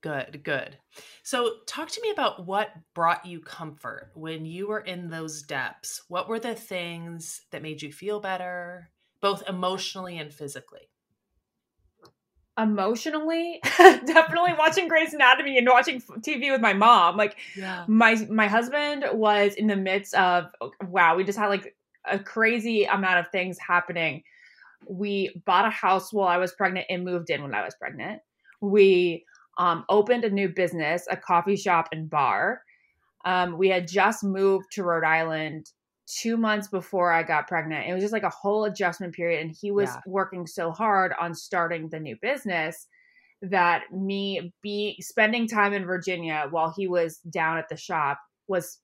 Good, 0.02 0.44
good. 0.44 0.76
So, 1.22 1.60
talk 1.66 1.88
to 1.88 2.00
me 2.02 2.10
about 2.10 2.44
what 2.44 2.68
brought 2.94 3.24
you 3.24 3.40
comfort 3.40 4.10
when 4.14 4.44
you 4.44 4.68
were 4.68 4.80
in 4.80 5.08
those 5.08 5.42
depths. 5.42 6.02
What 6.08 6.28
were 6.28 6.38
the 6.38 6.54
things 6.54 7.40
that 7.52 7.62
made 7.62 7.80
you 7.80 7.90
feel 7.90 8.20
better, 8.20 8.90
both 9.22 9.48
emotionally 9.48 10.18
and 10.18 10.30
physically? 10.30 10.90
Emotionally 12.58 13.60
definitely 13.78 14.52
watching 14.56 14.86
Grey's 14.86 15.12
Anatomy 15.12 15.58
and 15.58 15.68
watching 15.68 16.00
TV 16.20 16.52
with 16.52 16.60
my 16.60 16.72
mom. 16.72 17.16
Like 17.16 17.36
yeah. 17.56 17.84
my 17.88 18.14
my 18.30 18.46
husband 18.46 19.04
was 19.12 19.54
in 19.54 19.66
the 19.66 19.76
midst 19.76 20.14
of 20.14 20.46
wow 20.86 21.16
we 21.16 21.24
just 21.24 21.38
had 21.38 21.48
like 21.48 21.74
a 22.04 22.18
crazy 22.18 22.84
amount 22.84 23.18
of 23.18 23.28
things 23.32 23.58
happening. 23.58 24.22
We 24.86 25.42
bought 25.46 25.66
a 25.66 25.70
house 25.70 26.12
while 26.12 26.28
I 26.28 26.36
was 26.36 26.52
pregnant 26.52 26.86
and 26.90 27.04
moved 27.04 27.30
in 27.30 27.42
when 27.42 27.54
I 27.54 27.64
was 27.64 27.74
pregnant. 27.74 28.20
We 28.60 29.24
um, 29.56 29.84
opened 29.88 30.24
a 30.24 30.30
new 30.30 30.48
business 30.48 31.06
a 31.10 31.16
coffee 31.16 31.56
shop 31.56 31.88
and 31.92 32.08
bar. 32.08 32.62
Um, 33.24 33.56
we 33.56 33.68
had 33.68 33.88
just 33.88 34.22
moved 34.22 34.66
to 34.72 34.84
Rhode 34.84 35.04
Island 35.04 35.70
two 36.06 36.36
months 36.36 36.68
before 36.68 37.12
I 37.12 37.22
got 37.22 37.48
pregnant. 37.48 37.88
It 37.88 37.94
was 37.94 38.02
just 38.02 38.12
like 38.12 38.22
a 38.22 38.30
whole 38.30 38.64
adjustment 38.64 39.14
period. 39.14 39.40
And 39.40 39.56
he 39.58 39.70
was 39.70 39.88
yeah. 39.88 40.00
working 40.06 40.46
so 40.46 40.70
hard 40.70 41.12
on 41.20 41.34
starting 41.34 41.88
the 41.88 42.00
new 42.00 42.16
business 42.20 42.86
that 43.42 43.92
me 43.92 44.52
be 44.62 44.96
spending 45.00 45.46
time 45.46 45.72
in 45.72 45.84
Virginia 45.84 46.46
while 46.50 46.72
he 46.76 46.86
was 46.88 47.18
down 47.30 47.58
at 47.58 47.68
the 47.68 47.76
shop 47.76 48.18
was 48.48 48.78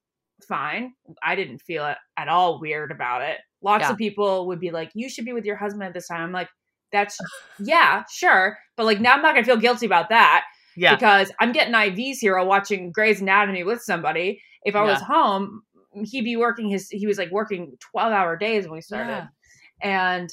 fine. 0.47 0.93
I 1.23 1.35
didn't 1.35 1.59
feel 1.59 1.87
it 1.87 1.97
at 2.17 2.29
all 2.29 2.61
weird 2.61 2.91
about 2.91 3.23
it. 3.23 3.39
Lots 3.63 3.83
yeah. 3.83 3.93
of 3.93 3.99
people 3.99 4.47
would 4.47 4.61
be 4.61 4.71
like, 4.71 4.91
You 4.95 5.09
should 5.09 5.25
be 5.25 5.33
with 5.33 5.45
your 5.45 5.57
husband 5.57 5.85
at 5.85 5.95
this 5.95 6.09
time. 6.09 6.23
I'm 6.23 6.33
like, 6.33 6.49
That's 6.93 7.19
yeah, 7.59 8.05
sure. 8.11 8.59
But 8.77 8.87
like 8.87 9.01
now 9.01 9.15
I'm 9.15 9.23
not 9.23 9.35
gonna 9.35 9.47
feel 9.47 9.57
guilty 9.57 9.87
about 9.87 10.09
that. 10.11 10.45
Yeah. 10.77 10.95
Because 10.95 11.31
I'm 11.41 11.53
getting 11.53 11.75
IVs 11.75 12.19
here 12.19 12.37
while 12.37 12.47
watching 12.47 12.93
Grey's 12.93 13.21
Anatomy 13.21 13.65
with 13.65 13.83
somebody. 13.83 14.41
If 14.63 14.77
I 14.77 14.85
yeah. 14.85 14.93
was 14.93 15.03
home, 15.03 15.63
he'd 16.05 16.23
be 16.23 16.37
working 16.37 16.69
his 16.69 16.89
he 16.89 17.07
was 17.07 17.19
like 17.19 17.31
working 17.31 17.77
12 17.81 18.13
hour 18.13 18.37
days 18.37 18.65
when 18.65 18.75
we 18.75 18.81
started 18.81 19.29
yeah. 19.83 20.17
and 20.19 20.31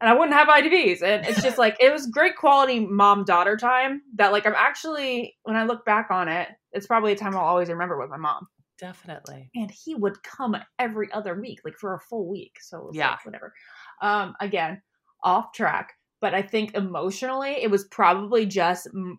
and 0.00 0.08
I 0.08 0.14
wouldn't 0.14 0.36
have 0.36 0.48
IVs. 0.48 1.02
And 1.02 1.26
it's 1.26 1.42
just 1.42 1.58
like 1.58 1.76
it 1.80 1.92
was 1.92 2.06
great 2.06 2.36
quality 2.36 2.80
mom 2.80 3.24
daughter 3.24 3.56
time 3.56 4.02
that 4.16 4.32
like 4.32 4.46
I'm 4.46 4.54
actually 4.56 5.36
when 5.42 5.56
I 5.56 5.64
look 5.64 5.84
back 5.84 6.08
on 6.10 6.28
it, 6.28 6.48
it's 6.72 6.86
probably 6.86 7.12
a 7.12 7.16
time 7.16 7.34
I'll 7.34 7.44
always 7.44 7.68
remember 7.68 7.98
with 7.98 8.10
my 8.10 8.16
mom. 8.16 8.46
Definitely. 8.78 9.50
And 9.56 9.70
he 9.70 9.94
would 9.96 10.22
come 10.22 10.56
every 10.78 11.10
other 11.12 11.38
week, 11.40 11.60
like 11.64 11.76
for 11.78 11.94
a 11.94 12.00
full 12.00 12.28
week. 12.28 12.58
So 12.60 12.90
yeah, 12.92 13.10
like, 13.10 13.26
whatever. 13.26 13.52
Um, 14.00 14.34
again, 14.40 14.82
off 15.24 15.52
track, 15.52 15.94
but 16.20 16.32
I 16.32 16.42
think 16.42 16.74
emotionally 16.74 17.60
it 17.60 17.70
was 17.70 17.84
probably 17.84 18.46
just 18.46 18.86
m- 18.86 19.18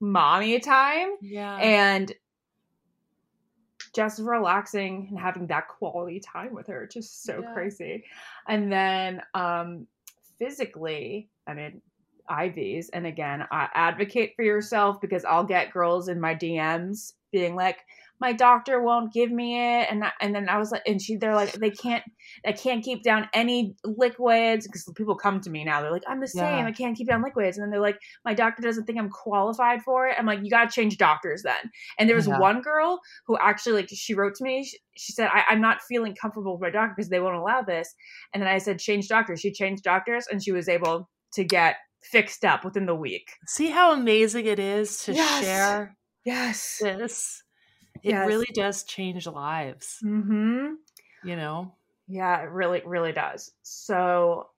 mommy 0.00 0.60
time. 0.60 1.08
Yeah. 1.20 1.56
And 1.56 2.12
just 3.94 4.18
relaxing 4.18 5.06
and 5.10 5.18
having 5.18 5.46
that 5.46 5.68
quality 5.68 6.20
time 6.20 6.52
with 6.52 6.66
her 6.66 6.86
just 6.86 7.22
so 7.22 7.40
yeah. 7.42 7.52
crazy 7.54 8.04
and 8.48 8.70
then 8.70 9.22
um 9.34 9.86
physically 10.38 11.28
i 11.46 11.54
mean 11.54 11.80
ivs 12.30 12.86
and 12.92 13.06
again 13.06 13.46
i 13.50 13.68
advocate 13.74 14.32
for 14.34 14.42
yourself 14.42 15.00
because 15.00 15.24
i'll 15.24 15.44
get 15.44 15.72
girls 15.72 16.08
in 16.08 16.20
my 16.20 16.34
dms 16.34 17.12
being 17.32 17.54
like 17.54 17.78
my 18.24 18.32
doctor 18.32 18.80
won't 18.80 19.12
give 19.12 19.30
me 19.30 19.58
it. 19.58 19.86
And 19.90 20.02
and 20.18 20.34
then 20.34 20.48
I 20.48 20.56
was 20.56 20.72
like 20.72 20.80
and 20.86 21.00
she 21.00 21.16
they're 21.16 21.34
like 21.34 21.52
they 21.52 21.68
can't 21.68 22.02
I 22.46 22.52
can't 22.52 22.82
keep 22.82 23.02
down 23.02 23.28
any 23.34 23.76
liquids 23.84 24.66
because 24.66 24.90
people 24.96 25.14
come 25.14 25.42
to 25.42 25.50
me 25.50 25.62
now. 25.62 25.82
They're 25.82 25.92
like 25.92 26.08
I'm 26.08 26.20
the 26.20 26.26
same. 26.26 26.60
Yeah. 26.60 26.66
I 26.66 26.72
can't 26.72 26.96
keep 26.96 27.06
down 27.06 27.22
liquids. 27.22 27.58
And 27.58 27.62
then 27.62 27.70
they're 27.70 27.82
like 27.82 27.98
my 28.24 28.32
doctor 28.32 28.62
doesn't 28.62 28.86
think 28.86 28.98
I'm 28.98 29.10
qualified 29.10 29.82
for 29.82 30.08
it. 30.08 30.16
I'm 30.18 30.24
like 30.24 30.38
you 30.42 30.48
got 30.48 30.70
to 30.70 30.74
change 30.74 30.96
doctors 30.96 31.42
then. 31.42 31.70
And 31.98 32.08
there 32.08 32.16
was 32.16 32.26
yeah. 32.26 32.38
one 32.38 32.62
girl 32.62 32.98
who 33.26 33.36
actually 33.36 33.74
like 33.74 33.90
she 33.92 34.14
wrote 34.14 34.36
to 34.36 34.44
me. 34.44 34.64
She, 34.64 34.78
she 34.96 35.12
said 35.12 35.28
I, 35.30 35.52
am 35.52 35.60
not 35.60 35.82
feeling 35.82 36.14
comfortable 36.14 36.52
with 36.52 36.62
my 36.62 36.70
doctor 36.70 36.94
because 36.96 37.10
they 37.10 37.20
won't 37.20 37.36
allow 37.36 37.60
this. 37.60 37.94
And 38.32 38.42
then 38.42 38.48
I 38.48 38.56
said 38.56 38.78
change 38.78 39.08
doctors. 39.08 39.40
She 39.40 39.52
changed 39.52 39.82
doctors 39.82 40.26
and 40.30 40.42
she 40.42 40.52
was 40.52 40.66
able 40.66 41.10
to 41.34 41.44
get 41.44 41.76
fixed 42.02 42.42
up 42.42 42.64
within 42.64 42.86
the 42.86 42.94
week. 42.94 43.28
See 43.48 43.68
how 43.68 43.92
amazing 43.92 44.46
it 44.46 44.58
is 44.58 45.00
to 45.00 45.12
yes. 45.12 45.44
share 45.44 45.96
yes. 46.24 46.78
this 46.80 47.43
it 48.04 48.26
really 48.26 48.50
does 48.54 48.84
change 48.84 49.26
lives. 49.26 49.98
Mm-hmm. 50.04 50.74
You 51.24 51.36
know? 51.36 51.72
Yeah, 52.06 52.42
it 52.42 52.50
really, 52.50 52.82
really 52.84 53.12
does. 53.12 53.50
So 53.62 54.48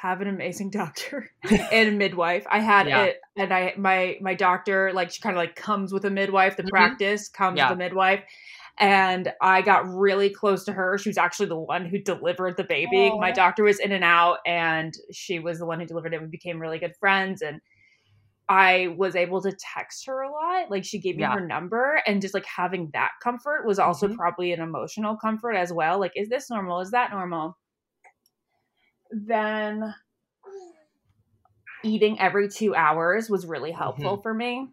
have 0.00 0.20
an 0.20 0.28
amazing 0.28 0.70
doctor 0.72 1.30
and 1.50 1.88
a 1.88 1.92
midwife. 1.92 2.46
I 2.48 2.60
had 2.60 2.88
yeah. 2.88 3.04
it 3.04 3.20
and 3.36 3.52
I 3.52 3.74
my 3.76 4.16
my 4.20 4.34
doctor 4.34 4.92
like 4.94 5.10
she 5.10 5.20
kind 5.20 5.36
of 5.36 5.38
like 5.38 5.56
comes 5.56 5.92
with 5.92 6.04
a 6.04 6.10
midwife. 6.10 6.56
The 6.56 6.62
mm-hmm. 6.62 6.70
practice 6.70 7.28
comes 7.28 7.58
yeah. 7.58 7.68
with 7.68 7.76
a 7.76 7.78
midwife. 7.78 8.22
And 8.80 9.32
I 9.42 9.62
got 9.62 9.92
really 9.92 10.30
close 10.30 10.64
to 10.66 10.72
her. 10.72 10.98
She 10.98 11.08
was 11.08 11.18
actually 11.18 11.46
the 11.46 11.58
one 11.58 11.84
who 11.84 11.98
delivered 11.98 12.56
the 12.56 12.62
baby. 12.62 13.10
Aww. 13.10 13.18
My 13.18 13.32
doctor 13.32 13.64
was 13.64 13.80
in 13.80 13.90
and 13.90 14.04
out, 14.04 14.38
and 14.46 14.94
she 15.10 15.40
was 15.40 15.58
the 15.58 15.66
one 15.66 15.80
who 15.80 15.86
delivered 15.86 16.14
it. 16.14 16.20
We 16.20 16.28
became 16.28 16.60
really 16.60 16.78
good 16.78 16.94
friends. 17.00 17.42
And 17.42 17.60
I 18.48 18.94
was 18.96 19.14
able 19.14 19.42
to 19.42 19.52
text 19.52 20.06
her 20.06 20.22
a 20.22 20.30
lot. 20.30 20.70
Like 20.70 20.84
she 20.84 20.98
gave 20.98 21.16
me 21.16 21.22
yeah. 21.22 21.34
her 21.34 21.46
number 21.46 22.00
and 22.06 22.22
just 22.22 22.34
like 22.34 22.46
having 22.46 22.90
that 22.94 23.10
comfort 23.22 23.66
was 23.66 23.78
also 23.78 24.06
mm-hmm. 24.06 24.16
probably 24.16 24.52
an 24.52 24.60
emotional 24.60 25.16
comfort 25.16 25.52
as 25.52 25.72
well. 25.72 26.00
Like, 26.00 26.12
is 26.16 26.28
this 26.28 26.48
normal? 26.48 26.80
Is 26.80 26.92
that 26.92 27.10
normal? 27.10 27.58
Then 29.10 29.94
eating 31.84 32.18
every 32.18 32.48
two 32.48 32.74
hours 32.74 33.28
was 33.28 33.46
really 33.46 33.72
helpful 33.72 34.14
mm-hmm. 34.14 34.22
for 34.22 34.32
me. 34.32 34.68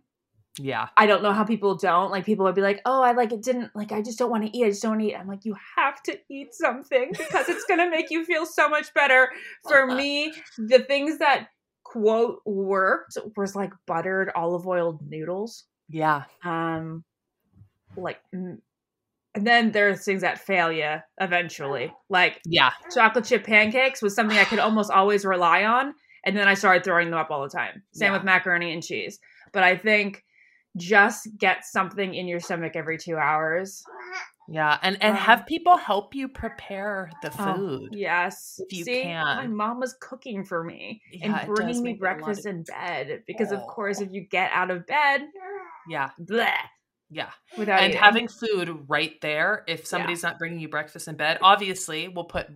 Yeah. 0.58 0.88
I 0.96 1.06
don't 1.06 1.22
know 1.22 1.34
how 1.34 1.44
people 1.44 1.76
don't. 1.76 2.12
Like 2.12 2.26
people 2.26 2.46
would 2.46 2.56
be 2.56 2.62
like, 2.62 2.82
oh, 2.86 3.02
I 3.02 3.12
like 3.12 3.34
it 3.34 3.42
didn't 3.42 3.76
like 3.76 3.92
I 3.92 4.02
just 4.02 4.18
don't 4.18 4.32
want 4.32 4.46
to 4.46 4.58
eat. 4.58 4.66
I 4.66 4.70
just 4.70 4.82
don't 4.82 5.02
eat. 5.02 5.16
I'm 5.16 5.28
like, 5.28 5.44
you 5.44 5.56
have 5.76 6.02
to 6.04 6.18
eat 6.30 6.54
something 6.54 7.10
because 7.12 7.50
it's 7.50 7.66
gonna 7.66 7.90
make 7.90 8.10
you 8.10 8.24
feel 8.24 8.46
so 8.46 8.70
much 8.70 8.94
better. 8.94 9.30
For 9.68 9.86
me, 9.96 10.34
the 10.58 10.80
things 10.80 11.20
that 11.20 11.50
quote 11.86 12.42
worked 12.46 13.18
was 13.38 13.56
like 13.56 13.72
buttered 13.88 14.30
olive 14.36 14.68
oil 14.68 15.00
noodles. 15.08 15.64
Yeah. 15.88 16.24
Um, 16.44 17.06
like, 17.96 18.20
and 18.34 18.60
then 19.34 19.72
there's 19.72 20.04
things 20.04 20.22
that 20.22 20.40
fail 20.40 20.72
you 20.72 20.98
eventually. 21.22 21.94
Like, 22.10 22.42
yeah, 22.46 22.72
chocolate 22.94 23.26
chip 23.26 23.46
pancakes 23.46 24.02
was 24.02 24.14
something 24.14 24.38
I 24.38 24.44
could 24.44 24.60
almost 24.60 24.92
always 24.92 25.24
rely 25.24 25.64
on, 25.64 25.94
and 26.26 26.36
then 26.36 26.50
I 26.50 26.56
started 26.56 26.84
throwing 26.84 27.12
them 27.12 27.20
up 27.20 27.32
all 27.32 27.44
the 27.44 27.50
time. 27.50 27.84
Same 27.94 28.08
yeah. 28.08 28.18
with 28.18 28.26
macaroni 28.26 28.74
and 28.74 28.84
cheese. 28.84 29.20
But 29.54 29.64
I 29.64 29.78
think 29.78 30.26
just 30.76 31.30
get 31.38 31.64
something 31.64 32.14
in 32.14 32.28
your 32.28 32.42
stomach 32.42 32.74
every 32.76 32.98
two 32.98 33.16
hours 33.16 33.82
yeah, 34.48 34.78
and 34.82 34.98
and 35.02 35.12
um, 35.12 35.18
have 35.18 35.46
people 35.46 35.78
help 35.78 36.14
you 36.14 36.28
prepare 36.28 37.10
the 37.22 37.32
oh, 37.40 37.56
food. 37.56 37.90
Oh, 37.94 37.96
yes, 37.96 38.60
if 38.60 38.78
you 38.78 38.84
See, 38.84 39.02
can. 39.02 39.24
My 39.24 39.48
mom 39.48 39.80
was 39.80 39.96
cooking 40.00 40.44
for 40.44 40.64
me 40.64 41.02
yeah, 41.12 41.40
and 41.40 41.56
bringing 41.56 41.82
me 41.82 41.94
breakfast 41.94 42.46
of... 42.46 42.56
in 42.56 42.64
bed 42.64 43.24
because, 43.26 43.52
oh. 43.52 43.58
of 43.58 43.62
course, 43.68 44.02
if 44.02 44.12
you 44.12 44.22
get 44.22 44.52
out 44.54 44.70
of 44.70 44.86
bed, 44.86 45.22
yeah, 45.90 46.10
bleh, 46.22 46.52
yeah, 47.10 47.30
without 47.58 47.80
and 47.80 47.92
eating. 47.92 48.02
having 48.02 48.28
food 48.28 48.86
right 48.88 49.20
there. 49.22 49.64
If 49.68 49.88
somebody's 49.88 50.24
yeah. 50.24 50.30
not 50.30 50.40
bringing 50.40 50.60
you 50.60 50.70
breakfast 50.70 51.08
in 51.08 51.16
bed, 51.16 51.40
obviously 51.42 52.08
we'll 52.08 52.26
put 52.26 52.48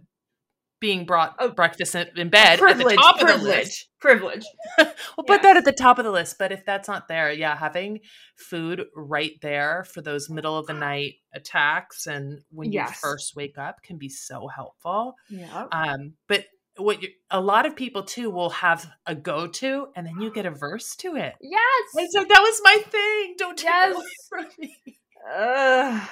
being 0.80 1.06
brought 1.06 1.36
oh, 1.40 1.50
breakfast 1.50 1.96
in, 1.96 2.08
in 2.16 2.30
bed 2.30 2.62
at 2.62 2.78
the 2.78 2.84
top 2.96 3.20
privilege, 3.20 3.36
of 3.36 3.42
the 3.42 3.48
list. 3.48 3.90
Privilege. 4.00 4.46
we'll 4.78 4.88
yeah. 4.88 5.24
put 5.28 5.42
that 5.44 5.58
at 5.58 5.66
the 5.66 5.74
top 5.74 6.00
of 6.00 6.06
the 6.06 6.12
list. 6.12 6.38
But 6.40 6.52
if 6.52 6.66
that's 6.66 6.88
not 6.88 7.08
there, 7.08 7.32
yeah, 7.32 7.56
having 7.56 8.00
food 8.38 8.86
right 8.96 9.34
there 9.42 9.86
for 9.92 10.02
those 10.02 10.30
middle 10.30 10.58
of 10.58 10.68
the 10.68 10.74
night 10.74 11.16
attacks 11.34 12.08
and 12.08 12.42
when 12.52 12.72
yes. 12.72 12.90
you 12.90 12.96
first 12.96 13.36
wake 13.36 13.58
up 13.58 13.84
can 13.84 13.98
be 13.98 14.10
so 14.10 14.48
helpful. 14.48 15.16
Yeah. 15.30 15.68
Um, 15.72 16.14
but 16.28 16.46
what 16.78 17.02
you, 17.02 17.10
a 17.30 17.42
lot 17.42 17.66
of 17.66 17.76
people 17.76 18.04
too 18.04 18.30
will 18.30 18.50
have 18.52 18.90
a 19.06 19.14
go 19.14 19.48
to 19.48 19.88
and 19.96 20.08
then 20.08 20.20
you 20.22 20.32
get 20.32 20.46
averse 20.46 20.96
to 20.98 21.16
it. 21.16 21.34
Yes. 21.42 21.84
And 21.96 22.08
so 22.12 22.24
that 22.24 22.40
was 22.40 22.62
my 22.64 22.78
thing. 22.90 23.36
Don't 23.38 23.58
take 23.58 23.66
yes. 23.66 23.92
it 23.92 23.96
away 23.96 24.06
from 24.30 24.46
me. 24.58 24.99
Uh, 25.30 26.06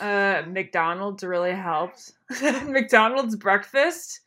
uh, 0.00 0.42
McDonald's 0.48 1.24
really 1.24 1.52
helped. 1.52 2.12
McDonald's 2.66 3.36
breakfast. 3.36 4.20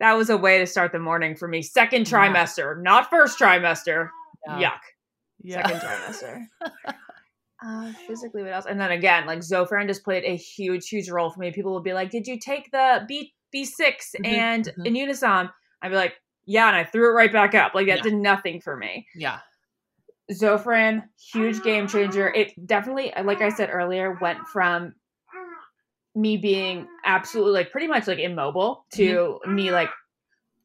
That 0.00 0.14
was 0.14 0.30
a 0.30 0.36
way 0.36 0.58
to 0.58 0.66
start 0.66 0.92
the 0.92 0.98
morning 0.98 1.36
for 1.36 1.48
me. 1.48 1.62
Second 1.62 2.06
trimester, 2.06 2.76
yeah. 2.76 2.82
not 2.82 3.08
first 3.08 3.38
trimester. 3.38 4.10
Yeah. 4.46 4.60
Yuck. 4.60 4.78
Yeah. 5.42 5.66
Second 5.66 5.80
trimester. 5.80 6.44
uh, 7.64 7.92
physically, 8.06 8.42
what 8.42 8.52
else? 8.52 8.66
And 8.66 8.80
then 8.80 8.90
again, 8.90 9.26
like 9.26 9.38
Zofran 9.38 9.86
just 9.86 10.04
played 10.04 10.24
a 10.24 10.36
huge, 10.36 10.88
huge 10.88 11.08
role 11.08 11.30
for 11.30 11.40
me. 11.40 11.50
People 11.50 11.72
would 11.74 11.84
be 11.84 11.94
like, 11.94 12.10
"Did 12.10 12.26
you 12.26 12.38
take 12.38 12.70
the 12.72 13.04
B 13.08 13.32
B 13.52 13.64
6 13.64 14.10
mm-hmm. 14.18 14.26
and 14.26 14.64
mm-hmm. 14.78 15.46
I'd 15.82 15.88
be 15.88 15.94
like, 15.94 16.14
Yeah, 16.46 16.68
and 16.68 16.76
I 16.76 16.84
threw 16.84 17.10
it 17.10 17.14
right 17.14 17.32
back 17.32 17.54
up. 17.54 17.74
Like 17.74 17.86
that 17.86 17.98
yeah. 17.98 18.02
did 18.02 18.14
nothing 18.14 18.60
for 18.60 18.76
me. 18.76 19.06
Yeah. 19.14 19.38
Zofran, 20.32 21.04
huge 21.32 21.62
game 21.62 21.86
changer. 21.86 22.32
It 22.32 22.52
definitely, 22.66 23.12
like 23.24 23.42
I 23.42 23.50
said 23.50 23.70
earlier, 23.72 24.18
went 24.20 24.46
from 24.52 24.94
me 26.14 26.36
being 26.36 26.88
absolutely 27.04 27.52
like 27.52 27.70
pretty 27.70 27.86
much 27.86 28.06
like 28.06 28.18
immobile 28.18 28.86
to 28.94 29.38
mm-hmm. 29.44 29.54
me 29.54 29.70
like 29.70 29.90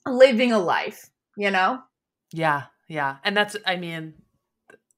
living 0.08 0.52
a 0.52 0.60
life, 0.60 1.10
you 1.38 1.52
know? 1.52 1.80
Yeah, 2.32 2.64
yeah. 2.88 3.18
And 3.24 3.36
that's, 3.36 3.56
I 3.66 3.76
mean, 3.76 4.14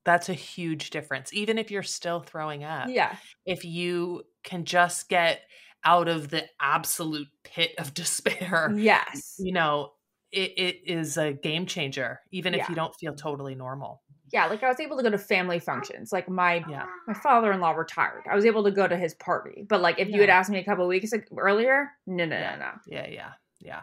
that's 0.05 0.29
a 0.29 0.33
huge 0.33 0.91
difference. 0.91 1.33
Even 1.33 1.57
if 1.57 1.71
you're 1.71 1.83
still 1.83 2.19
throwing 2.19 2.63
up. 2.63 2.89
Yeah. 2.89 3.15
If 3.45 3.65
you 3.65 4.23
can 4.43 4.65
just 4.65 5.09
get 5.09 5.41
out 5.83 6.07
of 6.07 6.29
the 6.29 6.45
absolute 6.61 7.27
pit 7.43 7.71
of 7.77 7.93
despair. 7.95 8.71
Yes. 8.75 9.35
You 9.39 9.53
know, 9.53 9.93
it, 10.31 10.53
it 10.57 10.75
is 10.85 11.17
a 11.17 11.33
game 11.33 11.65
changer, 11.65 12.21
even 12.31 12.53
yeah. 12.53 12.63
if 12.63 12.69
you 12.69 12.75
don't 12.75 12.95
feel 12.95 13.15
totally 13.15 13.55
normal. 13.55 14.01
Yeah, 14.33 14.47
like 14.47 14.63
I 14.63 14.67
was 14.67 14.79
able 14.79 14.97
to 14.97 15.03
go 15.03 15.11
to 15.11 15.17
family 15.19 15.59
functions. 15.59 16.11
Like 16.11 16.27
my 16.27 16.65
yeah. 16.67 16.85
my 17.07 17.13
father 17.13 17.51
in 17.51 17.59
law 17.59 17.71
retired. 17.71 18.23
I 18.29 18.35
was 18.35 18.45
able 18.45 18.63
to 18.63 18.71
go 18.71 18.87
to 18.87 18.97
his 18.97 19.13
party. 19.13 19.63
But 19.69 19.81
like 19.81 19.99
if 19.99 20.09
yeah. 20.09 20.15
you 20.15 20.21
had 20.21 20.29
asked 20.31 20.49
me 20.49 20.57
a 20.57 20.65
couple 20.65 20.87
weeks 20.87 21.13
earlier, 21.37 21.91
no, 22.07 22.25
no, 22.25 22.35
yeah. 22.35 22.55
no, 22.55 22.65
no. 22.65 22.71
Yeah, 22.87 23.07
yeah, 23.07 23.31
yeah. 23.61 23.81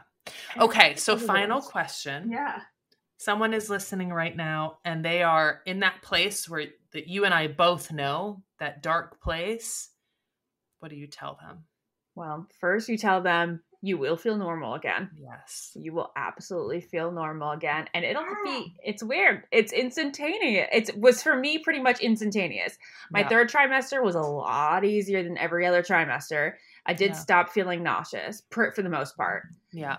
Okay, 0.59 0.97
so 0.97 1.17
final 1.17 1.63
question. 1.63 2.31
Yeah. 2.31 2.61
Someone 3.19 3.55
is 3.55 3.71
listening 3.71 4.09
right 4.11 4.35
now, 4.35 4.79
and 4.85 5.05
they 5.05 5.23
are 5.23 5.61
in 5.67 5.81
that 5.81 6.03
place 6.03 6.49
where 6.49 6.67
that 6.93 7.07
you 7.07 7.25
and 7.25 7.33
I 7.33 7.47
both 7.47 7.93
know 7.93 8.43
that 8.59 8.83
dark 8.83 9.21
place. 9.21 9.91
What 10.81 10.91
do 10.91 10.97
you 10.97 11.07
tell 11.07 11.39
them? 11.41 11.65
Well, 12.17 12.49
first 12.59 12.89
you 12.89 12.99
tell 12.99 13.21
them 13.21 13.63
you 13.83 13.97
will 13.97 14.17
feel 14.17 14.37
normal 14.37 14.75
again. 14.75 15.11
Yes. 15.17 15.73
You 15.75 15.93
will 15.95 16.13
absolutely 16.15 16.83
feel 16.83 17.11
normal 17.11 17.53
again. 17.53 17.89
And 17.95 18.05
it'll 18.05 18.25
be, 18.45 18.75
it's 18.85 19.03
weird. 19.03 19.45
It's 19.51 19.73
instantaneous. 19.73 20.69
It 20.71 20.99
was 20.99 21.23
for 21.23 21.35
me 21.37 21.59
pretty 21.59 21.81
much 21.81 22.01
instantaneous. 22.01 22.77
My 23.11 23.21
yeah. 23.21 23.29
third 23.29 23.51
trimester 23.51 24.05
was 24.05 24.15
a 24.15 24.21
lot 24.21 24.85
easier 24.85 25.23
than 25.23 25.39
every 25.39 25.67
other 25.67 25.83
trimester. 25.83 26.55
I 26.85 26.93
did 26.93 27.13
yeah. 27.13 27.17
stop 27.17 27.51
feeling 27.51 27.83
nauseous 27.83 28.43
for, 28.51 28.71
for 28.73 28.83
the 28.83 28.91
most 28.91 29.17
part. 29.17 29.45
Yeah. 29.73 29.99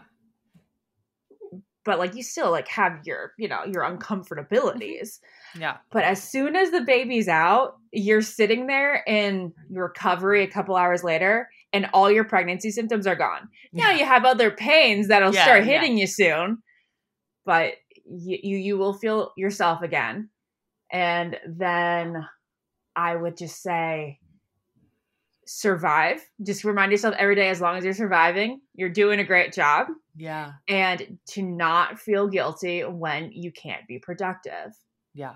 But 1.83 1.97
like 1.97 2.13
you 2.13 2.21
still 2.21 2.51
like 2.51 2.67
have 2.67 2.99
your, 3.05 3.33
you 3.39 3.47
know, 3.47 3.63
your 3.65 3.83
mm-hmm. 3.83 3.97
uncomfortabilities. 3.97 5.19
Yeah. 5.57 5.77
But 5.91 6.03
as 6.03 6.21
soon 6.21 6.55
as 6.55 6.69
the 6.69 6.81
baby's 6.81 7.27
out, 7.27 7.77
you're 7.91 8.21
sitting 8.21 8.67
there 8.67 9.03
in 9.07 9.53
recovery 9.71 10.43
a 10.43 10.47
couple 10.47 10.75
hours 10.75 11.03
later 11.03 11.49
and 11.73 11.87
all 11.93 12.11
your 12.11 12.23
pregnancy 12.23 12.71
symptoms 12.71 13.07
are 13.07 13.15
gone. 13.15 13.49
Yeah. 13.71 13.85
Now 13.85 13.91
you 13.91 14.05
have 14.05 14.25
other 14.25 14.51
pains 14.51 15.07
that'll 15.07 15.33
yeah, 15.33 15.43
start 15.43 15.63
hitting 15.63 15.97
yeah. 15.97 16.01
you 16.01 16.07
soon, 16.07 16.57
but 17.45 17.73
you, 18.05 18.39
you 18.41 18.57
you 18.57 18.77
will 18.77 18.93
feel 18.93 19.31
yourself 19.37 19.81
again. 19.81 20.29
And 20.91 21.37
then 21.47 22.27
I 22.95 23.15
would 23.15 23.37
just 23.37 23.61
say 23.61 24.19
survive. 25.47 26.21
Just 26.43 26.63
remind 26.63 26.91
yourself 26.91 27.15
every 27.17 27.35
day 27.35 27.49
as 27.49 27.61
long 27.61 27.77
as 27.77 27.83
you're 27.83 27.93
surviving, 27.93 28.61
you're 28.73 28.89
doing 28.89 29.19
a 29.19 29.23
great 29.23 29.53
job. 29.53 29.87
Yeah. 30.15 30.53
And 30.67 31.19
to 31.29 31.41
not 31.41 31.99
feel 31.99 32.27
guilty 32.27 32.81
when 32.81 33.31
you 33.31 33.51
can't 33.51 33.87
be 33.87 33.99
productive. 33.99 34.73
Yeah 35.13 35.35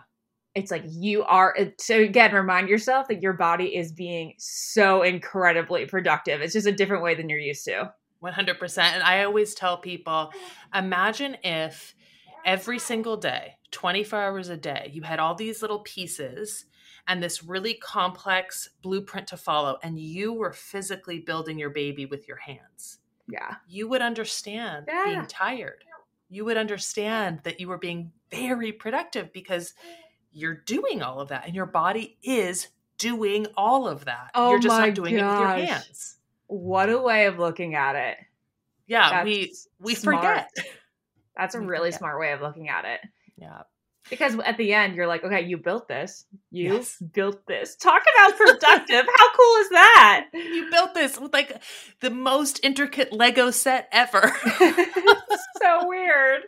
it's 0.55 0.71
like 0.71 0.83
you 0.87 1.23
are 1.23 1.55
so 1.77 1.99
again 1.99 2.33
remind 2.33 2.69
yourself 2.69 3.07
that 3.09 3.21
your 3.21 3.33
body 3.33 3.75
is 3.75 3.91
being 3.91 4.33
so 4.37 5.03
incredibly 5.03 5.85
productive. 5.85 6.41
It's 6.41 6.53
just 6.53 6.67
a 6.67 6.71
different 6.71 7.03
way 7.03 7.15
than 7.15 7.29
you're 7.29 7.39
used 7.39 7.65
to. 7.65 7.91
100% 8.23 8.77
and 8.79 9.03
i 9.03 9.23
always 9.23 9.53
tell 9.53 9.77
people 9.77 10.31
imagine 10.73 11.37
if 11.43 11.93
every 12.43 12.79
single 12.79 13.17
day 13.17 13.55
24 13.69 14.19
hours 14.19 14.49
a 14.49 14.57
day 14.57 14.89
you 14.91 15.03
had 15.03 15.19
all 15.19 15.35
these 15.35 15.61
little 15.61 15.79
pieces 15.79 16.65
and 17.07 17.21
this 17.21 17.43
really 17.43 17.75
complex 17.75 18.69
blueprint 18.81 19.27
to 19.27 19.37
follow 19.37 19.77
and 19.83 19.99
you 19.99 20.33
were 20.33 20.53
physically 20.53 21.19
building 21.19 21.59
your 21.59 21.69
baby 21.69 22.05
with 22.05 22.27
your 22.27 22.37
hands. 22.37 22.99
Yeah. 23.27 23.55
You 23.67 23.87
would 23.89 24.01
understand 24.01 24.85
yeah. 24.87 25.05
being 25.05 25.25
tired. 25.27 25.83
You 26.29 26.45
would 26.45 26.57
understand 26.57 27.41
that 27.43 27.59
you 27.59 27.67
were 27.67 27.77
being 27.77 28.11
very 28.31 28.71
productive 28.71 29.31
because 29.33 29.73
you're 30.35 30.55
doing 30.65 31.01
all 31.01 31.19
of 31.21 31.29
that 31.29 31.45
and 31.45 31.55
your 31.55 31.65
body 31.65 32.17
is 32.21 32.67
doing 32.97 33.47
all 33.55 33.87
of 33.87 34.05
that. 34.05 34.31
Oh 34.35 34.51
you're 34.51 34.59
just 34.59 34.77
not 34.77 34.93
doing 34.93 35.15
gosh. 35.15 35.57
it 35.57 35.59
with 35.59 35.67
your 35.67 35.75
hands. 35.75 36.17
What 36.47 36.89
a 36.89 36.99
way 36.99 37.25
of 37.25 37.39
looking 37.39 37.73
at 37.75 37.95
it. 37.95 38.17
Yeah, 38.85 39.09
That's 39.09 39.25
we 39.25 39.53
we 39.79 39.95
smart. 39.95 40.17
forget. 40.17 40.49
That's 41.35 41.55
a 41.55 41.59
we 41.59 41.65
really 41.65 41.89
forget. 41.89 41.99
smart 41.99 42.19
way 42.19 42.31
of 42.33 42.41
looking 42.41 42.69
at 42.69 42.85
it. 42.85 42.99
Yeah. 43.37 43.61
Because 44.09 44.37
at 44.39 44.57
the 44.57 44.73
end, 44.73 44.95
you're 44.95 45.07
like, 45.07 45.23
okay, 45.23 45.41
you 45.45 45.57
built 45.57 45.87
this. 45.87 46.25
You 46.51 46.75
yes. 46.75 47.01
built 47.13 47.45
this. 47.47 47.75
Talk 47.75 48.03
about 48.15 48.37
productive. 48.37 49.05
How 49.17 49.33
cool 49.33 49.55
is 49.61 49.69
that? 49.69 50.27
You 50.33 50.69
built 50.69 50.93
this 50.93 51.19
with 51.19 51.33
like 51.33 51.61
the 52.01 52.11
most 52.11 52.59
intricate 52.63 53.11
Lego 53.11 53.49
set 53.49 53.89
ever. 53.91 54.21
so 55.57 55.87
weird. 55.87 56.41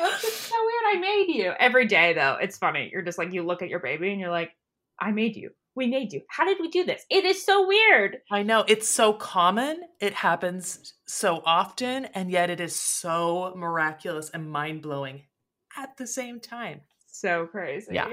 It's 0.00 0.32
so 0.32 0.56
weird. 0.58 0.84
I 0.86 0.98
made 1.00 1.34
you. 1.34 1.52
Every 1.58 1.86
day, 1.86 2.12
though, 2.12 2.38
it's 2.40 2.58
funny. 2.58 2.90
You're 2.92 3.02
just 3.02 3.18
like, 3.18 3.32
you 3.32 3.44
look 3.44 3.62
at 3.62 3.68
your 3.68 3.80
baby 3.80 4.10
and 4.10 4.20
you're 4.20 4.30
like, 4.30 4.50
I 4.98 5.12
made 5.12 5.36
you. 5.36 5.50
We 5.76 5.86
made 5.86 6.12
you. 6.12 6.22
How 6.28 6.44
did 6.44 6.56
we 6.58 6.68
do 6.68 6.84
this? 6.84 7.04
It 7.10 7.24
is 7.24 7.44
so 7.44 7.68
weird. 7.68 8.18
I 8.30 8.42
know. 8.42 8.64
It's 8.66 8.88
so 8.88 9.12
common. 9.12 9.82
It 10.00 10.14
happens 10.14 10.94
so 11.06 11.42
often. 11.44 12.06
And 12.06 12.30
yet 12.30 12.50
it 12.50 12.60
is 12.60 12.74
so 12.74 13.52
miraculous 13.54 14.30
and 14.30 14.50
mind 14.50 14.82
blowing 14.82 15.24
at 15.76 15.96
the 15.98 16.06
same 16.06 16.40
time 16.40 16.80
so 17.20 17.46
crazy. 17.46 17.94
Yeah. 17.94 18.08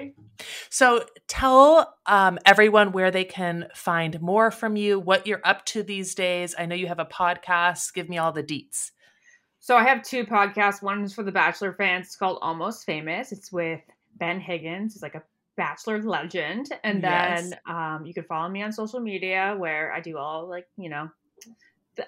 So 0.69 1.05
tell 1.27 1.95
um, 2.05 2.39
everyone 2.45 2.91
where 2.91 3.11
they 3.11 3.25
can 3.25 3.67
find 3.75 4.19
more 4.21 4.51
from 4.51 4.75
you, 4.75 4.99
what 4.99 5.27
you're 5.27 5.41
up 5.43 5.65
to 5.67 5.83
these 5.83 6.15
days. 6.15 6.55
I 6.57 6.65
know 6.65 6.75
you 6.75 6.87
have 6.87 6.99
a 6.99 7.05
podcast. 7.05 7.93
Give 7.93 8.09
me 8.09 8.17
all 8.17 8.31
the 8.31 8.43
deets. 8.43 8.91
So 9.59 9.77
I 9.77 9.83
have 9.83 10.03
two 10.03 10.25
podcasts. 10.25 10.81
One 10.81 11.03
is 11.03 11.13
for 11.13 11.23
the 11.23 11.31
Bachelor 11.31 11.73
fans. 11.73 12.07
It's 12.07 12.15
called 12.15 12.39
Almost 12.41 12.85
Famous. 12.85 13.31
It's 13.31 13.51
with 13.51 13.81
Ben 14.15 14.39
Higgins. 14.39 14.95
It's 14.95 15.03
like 15.03 15.15
a 15.15 15.23
Bachelor 15.55 16.01
legend. 16.01 16.69
And 16.83 17.03
then 17.03 17.49
yes. 17.49 17.53
um, 17.65 18.05
you 18.05 18.13
can 18.13 18.23
follow 18.23 18.49
me 18.49 18.63
on 18.63 18.71
social 18.71 18.99
media 18.99 19.55
where 19.57 19.93
I 19.93 19.99
do 20.01 20.17
all 20.17 20.49
like, 20.49 20.67
you 20.77 20.89
know, 20.89 21.09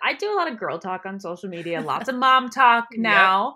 I 0.01 0.13
do 0.15 0.34
a 0.34 0.36
lot 0.36 0.51
of 0.51 0.58
girl 0.58 0.79
talk 0.79 1.05
on 1.05 1.19
social 1.19 1.49
media, 1.49 1.79
lots 1.81 2.10
of 2.10 2.15
mom 2.15 2.49
talk 2.49 2.88
now. 2.93 3.49
Yep. 3.49 3.55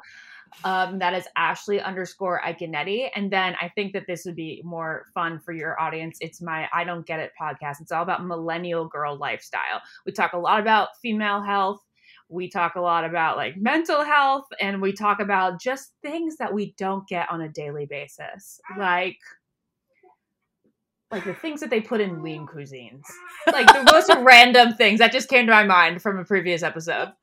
Um, 0.63 0.99
that 0.99 1.13
is 1.13 1.27
Ashley 1.35 1.81
underscore 1.81 2.41
Iaconetti. 2.45 3.09
And 3.15 3.31
then 3.31 3.55
I 3.62 3.69
think 3.75 3.93
that 3.93 4.05
this 4.07 4.23
would 4.25 4.35
be 4.35 4.62
more 4.65 5.05
fun 5.13 5.39
for 5.39 5.53
your 5.53 5.79
audience. 5.79 6.17
It's 6.21 6.41
my 6.41 6.67
I 6.73 6.83
Don't 6.83 7.05
Get 7.05 7.19
It 7.19 7.31
podcast. 7.39 7.81
It's 7.81 7.91
all 7.91 8.03
about 8.03 8.25
millennial 8.25 8.88
girl 8.88 9.17
lifestyle. 9.17 9.81
We 10.05 10.12
talk 10.12 10.33
a 10.33 10.38
lot 10.38 10.59
about 10.59 10.89
female 11.01 11.41
health. 11.41 11.79
We 12.31 12.47
talk 12.47 12.75
a 12.75 12.81
lot 12.81 13.05
about 13.05 13.38
like 13.38 13.57
mental 13.57 14.03
health 14.03 14.45
and 14.59 14.81
we 14.81 14.93
talk 14.93 15.19
about 15.19 15.59
just 15.59 15.93
things 16.03 16.38
that 16.38 16.53
we 16.53 16.75
don't 16.77 17.07
get 17.07 17.31
on 17.31 17.41
a 17.41 17.49
daily 17.49 17.88
basis. 17.88 18.59
Like 18.77 19.17
like 21.12 21.26
the 21.26 21.34
things 21.34 21.60
that 21.62 21.69
they 21.69 21.82
put 21.82 22.02
in 22.02 22.22
lean 22.22 22.45
cuisines. 22.45 23.04
Like 23.48 23.67
the 23.67 23.84
most 23.91 24.12
random 24.24 24.74
things 24.74 25.00
that 25.00 25.12
just 25.12 25.28
came 25.28 25.48
to 25.48 25.52
my 25.52 25.63
mind 25.63 26.02
from 26.02 26.19
a 26.19 26.24
previous 26.24 26.62
episode. 26.62 27.13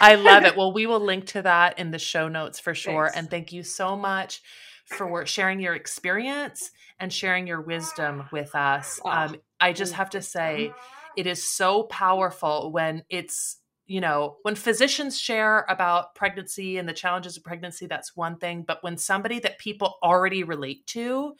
I 0.00 0.14
love 0.14 0.44
it. 0.44 0.56
Well, 0.56 0.72
we 0.72 0.86
will 0.86 1.00
link 1.00 1.26
to 1.28 1.42
that 1.42 1.78
in 1.78 1.90
the 1.90 1.98
show 1.98 2.28
notes 2.28 2.60
for 2.60 2.74
sure. 2.74 3.06
Thanks. 3.06 3.16
And 3.16 3.30
thank 3.30 3.52
you 3.52 3.62
so 3.62 3.96
much 3.96 4.42
for 4.84 5.26
sharing 5.26 5.60
your 5.60 5.74
experience 5.74 6.70
and 7.00 7.12
sharing 7.12 7.46
your 7.46 7.60
wisdom 7.60 8.24
with 8.30 8.54
us. 8.54 9.00
Um, 9.04 9.36
I 9.60 9.72
just 9.72 9.94
have 9.94 10.10
to 10.10 10.22
say, 10.22 10.72
it 11.16 11.26
is 11.26 11.42
so 11.42 11.84
powerful 11.84 12.70
when 12.72 13.02
it's 13.10 13.58
you 13.84 14.00
know, 14.00 14.36
when 14.42 14.54
physicians 14.54 15.20
share 15.20 15.66
about 15.68 16.14
pregnancy 16.14 16.78
and 16.78 16.88
the 16.88 16.94
challenges 16.94 17.36
of 17.36 17.42
pregnancy, 17.42 17.86
that's 17.86 18.16
one 18.16 18.38
thing. 18.38 18.64
But 18.66 18.82
when 18.82 18.96
somebody 18.96 19.40
that 19.40 19.58
people 19.58 19.96
already 20.02 20.44
relate 20.44 20.86
to 20.86 21.34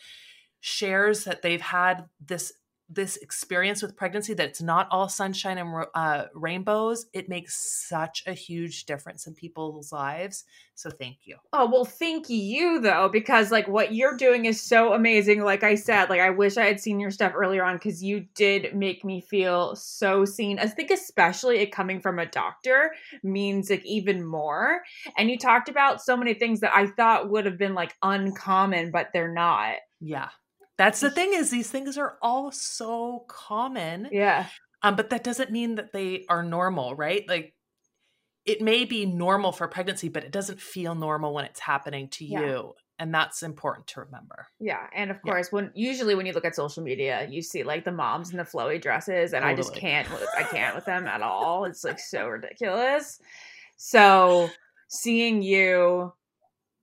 shares 0.63 1.25
that 1.25 1.43
they've 1.43 1.61
had 1.61 2.05
this 2.25 2.53
this 2.95 3.17
experience 3.19 3.81
with 3.81 3.97
pregnancy 3.97 4.35
that 4.35 4.49
it's 4.49 4.61
not 4.61 4.87
all 4.91 5.09
sunshine 5.09 5.57
and 5.57 5.87
uh, 5.95 6.25
rainbows 6.35 7.07
it 7.15 7.29
makes 7.29 7.89
such 7.89 8.23
a 8.27 8.33
huge 8.33 8.85
difference 8.85 9.27
in 9.27 9.35
people's 9.35 9.93
lives. 9.93 10.45
So 10.75 10.91
thank 10.91 11.19
you. 11.25 11.37
Oh 11.53 11.71
well 11.71 11.85
thank 11.85 12.29
you 12.29 12.81
though 12.81 13.09
because 13.11 13.51
like 13.51 13.67
what 13.67 13.95
you're 13.95 14.17
doing 14.17 14.45
is 14.45 14.61
so 14.61 14.93
amazing. 14.93 15.43
Like 15.43 15.63
i 15.63 15.75
said 15.75 16.11
like 16.11 16.21
i 16.21 16.31
wish 16.31 16.57
i 16.57 16.67
had 16.67 16.81
seen 16.81 17.01
your 17.01 17.11
stuff 17.11 17.33
earlier 17.35 17.65
on 17.65 17.77
because 17.77 18.03
you 18.03 18.27
did 18.35 18.75
make 18.75 19.05
me 19.05 19.21
feel 19.21 19.75
so 19.75 20.25
seen. 20.25 20.59
I 20.59 20.67
think 20.67 20.91
especially 20.91 21.59
it 21.59 21.73
coming 21.73 22.01
from 22.01 22.19
a 22.19 22.27
doctor 22.27 22.93
means 23.23 23.71
like 23.71 23.85
even 23.85 24.25
more. 24.25 24.83
And 25.17 25.31
you 25.31 25.39
talked 25.39 25.69
about 25.69 26.03
so 26.03 26.17
many 26.17 26.35
things 26.35 26.61
that 26.61 26.75
i 26.75 26.87
thought 26.87 27.31
would 27.31 27.47
have 27.47 27.59
been 27.59 27.75
like 27.75 27.97
uncommon 28.03 28.91
but 28.91 29.09
they're 29.13 29.33
not. 29.33 29.77
Yeah 30.01 30.29
that's 30.79 31.01
the 31.01 31.11
thing 31.11 31.33
is 31.35 31.51
these 31.51 31.71
things 31.71 31.99
are 31.99 32.17
all 32.23 32.51
so 32.51 33.25
common. 33.29 34.09
Yeah. 34.11 34.47
Um, 34.83 34.97
but 34.97 35.11
that 35.11 35.23
doesn't 35.23 35.51
mean 35.51 35.77
that 35.77 35.93
they 35.93 36.25
are 36.29 36.43
normal, 36.43 36.95
right? 36.95 37.25
Like 37.29 37.55
it 38.45 38.61
may 38.61 38.85
be 38.85 39.07
normal 39.07 39.53
for 39.53 39.69
pregnancy, 39.69 40.09
but 40.09 40.25
it 40.25 40.33
doesn't 40.33 40.61
feel 40.61 40.95
normal 40.95 41.35
when 41.35 41.45
it's 41.45 41.61
happening 41.61 42.09
to 42.09 42.25
yeah. 42.25 42.41
you. 42.41 42.73
And 42.99 43.13
that's 43.13 43.43
important 43.43 43.87
to 43.89 44.01
remember. 44.01 44.47
Yeah. 44.61 44.87
And 44.95 45.11
of 45.11 45.21
course, 45.23 45.49
yeah. 45.49 45.57
when 45.57 45.71
usually 45.75 46.15
when 46.15 46.27
you 46.27 46.33
look 46.33 46.45
at 46.45 46.55
social 46.55 46.83
media, 46.83 47.27
you 47.29 47.43
see 47.43 47.65
like 47.65 47.85
the 47.85 47.93
moms 47.93 48.31
in 48.31 48.37
the 48.37 48.45
flowy 48.45 48.81
dresses, 48.81 49.33
and 49.33 49.43
totally. 49.43 49.53
I 49.53 49.57
just 49.57 49.75
can't 49.75 50.09
I 50.37 50.43
can't 50.45 50.75
with 50.75 50.85
them 50.85 51.07
at 51.07 51.21
all. 51.23 51.65
It's 51.65 51.85
like 51.85 51.99
so 51.99 52.29
ridiculous. 52.29 53.21
So 53.85 54.49
seeing 54.87 55.43
you 55.43 56.13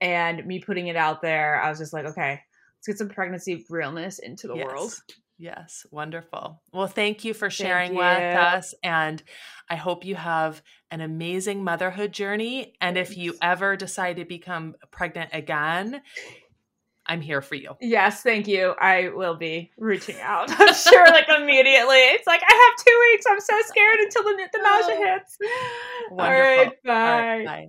and 0.02 0.44
me 0.44 0.58
putting 0.58 0.88
it 0.88 0.96
out 0.96 1.22
there, 1.22 1.58
I 1.58 1.70
was 1.70 1.78
just 1.78 1.94
like, 1.94 2.04
okay, 2.04 2.42
let's 2.80 2.86
get 2.86 2.98
some 2.98 3.14
pregnancy 3.14 3.66
realness 3.68 4.18
into 4.18 4.48
the 4.48 4.54
yes. 4.54 4.64
world. 4.64 4.94
Yes, 5.38 5.86
wonderful. 5.90 6.62
Well, 6.72 6.86
thank 6.86 7.24
you 7.24 7.32
for 7.32 7.48
sharing 7.48 7.92
you. 7.92 7.98
with 7.98 8.06
us. 8.06 8.74
And 8.82 9.22
I 9.70 9.76
hope 9.76 10.04
you 10.04 10.14
have 10.14 10.62
an 10.90 11.00
amazing 11.00 11.64
motherhood 11.64 12.12
journey. 12.12 12.74
And 12.80 12.96
Thanks. 12.96 13.10
if 13.10 13.16
you 13.16 13.34
ever 13.40 13.76
decide 13.76 14.16
to 14.16 14.24
become 14.24 14.74
pregnant 14.90 15.30
again, 15.32 16.02
I'm 17.06 17.22
here 17.22 17.40
for 17.40 17.54
you. 17.54 17.74
Yes, 17.80 18.22
thank 18.22 18.46
you. 18.46 18.74
I 18.80 19.08
will 19.08 19.36
be 19.36 19.70
reaching 19.78 20.20
out. 20.20 20.50
I'm 20.58 20.74
sure, 20.74 21.06
like 21.06 21.28
immediately. 21.28 21.96
It's 21.96 22.26
like 22.26 22.42
I 22.46 22.52
have 22.52 22.84
two 22.86 22.98
weeks. 23.10 23.24
I'm 23.30 23.40
so 23.40 23.60
scared 23.66 23.98
until 24.00 24.22
the, 24.24 24.48
the 24.52 24.58
nausea 24.62 24.96
oh. 24.98 25.04
hits. 25.04 25.38
Wonderful. 26.10 26.24
All 26.24 26.32
right, 26.32 26.82
bye. 26.84 26.92
All 26.92 27.18
right, 27.18 27.46
bye. 27.46 27.68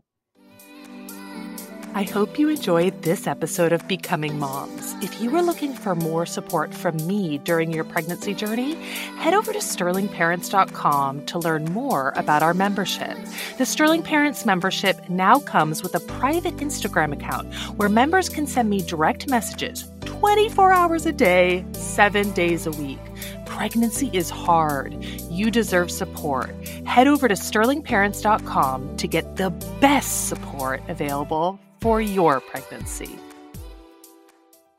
I 1.94 2.04
hope 2.04 2.40
you 2.40 2.48
enjoyed 2.48 3.02
this 3.02 3.28
episode 3.28 3.74
of 3.74 3.86
Becoming 3.86 4.40
Moms. 4.40 4.94
If 5.04 5.22
you 5.22 5.36
are 5.36 5.42
looking 5.42 5.74
for 5.74 5.94
more 5.94 6.26
support 6.26 6.74
from 6.74 6.96
me 7.06 7.38
during 7.40 7.74
your 7.74 7.84
pregnancy 7.84 8.34
journey, 8.34 8.76
head 9.18 9.34
over 9.34 9.52
to 9.52 9.60
sterlingparents.com 9.60 11.26
to 11.26 11.40
learn 11.40 11.66
more 11.66 12.14
about 12.16 12.44
our 12.44 12.54
membership. 12.54 13.18
The 13.58 13.66
Sterling 13.66 14.04
Parents 14.04 14.46
membership 14.46 15.10
now 15.10 15.40
comes 15.40 15.84
with 15.84 15.94
a 15.94 16.00
private 16.00 16.56
Instagram 16.58 17.12
account 17.12 17.54
where 17.78 17.90
members 17.90 18.30
can 18.30 18.48
send 18.48 18.70
me 18.70 18.82
direct 18.82 19.30
messages 19.30 19.92
24 20.06 20.72
hours 20.72 21.06
a 21.06 21.12
day, 21.12 21.66
seven 21.74 22.32
days 22.32 22.66
a 22.66 22.72
week. 22.72 23.00
Pregnancy 23.46 24.10
is 24.14 24.30
hard. 24.30 24.94
You 25.30 25.52
deserve 25.52 25.92
support. 25.92 26.52
Head 26.86 27.08
over 27.08 27.28
to 27.28 27.34
sterlingparents.com 27.34 28.96
to 28.96 29.08
get 29.08 29.36
the 29.36 29.50
best 29.82 30.30
support 30.30 30.82
available 30.88 31.60
for 31.82 32.00
your 32.00 32.40
pregnancy. 32.40 33.20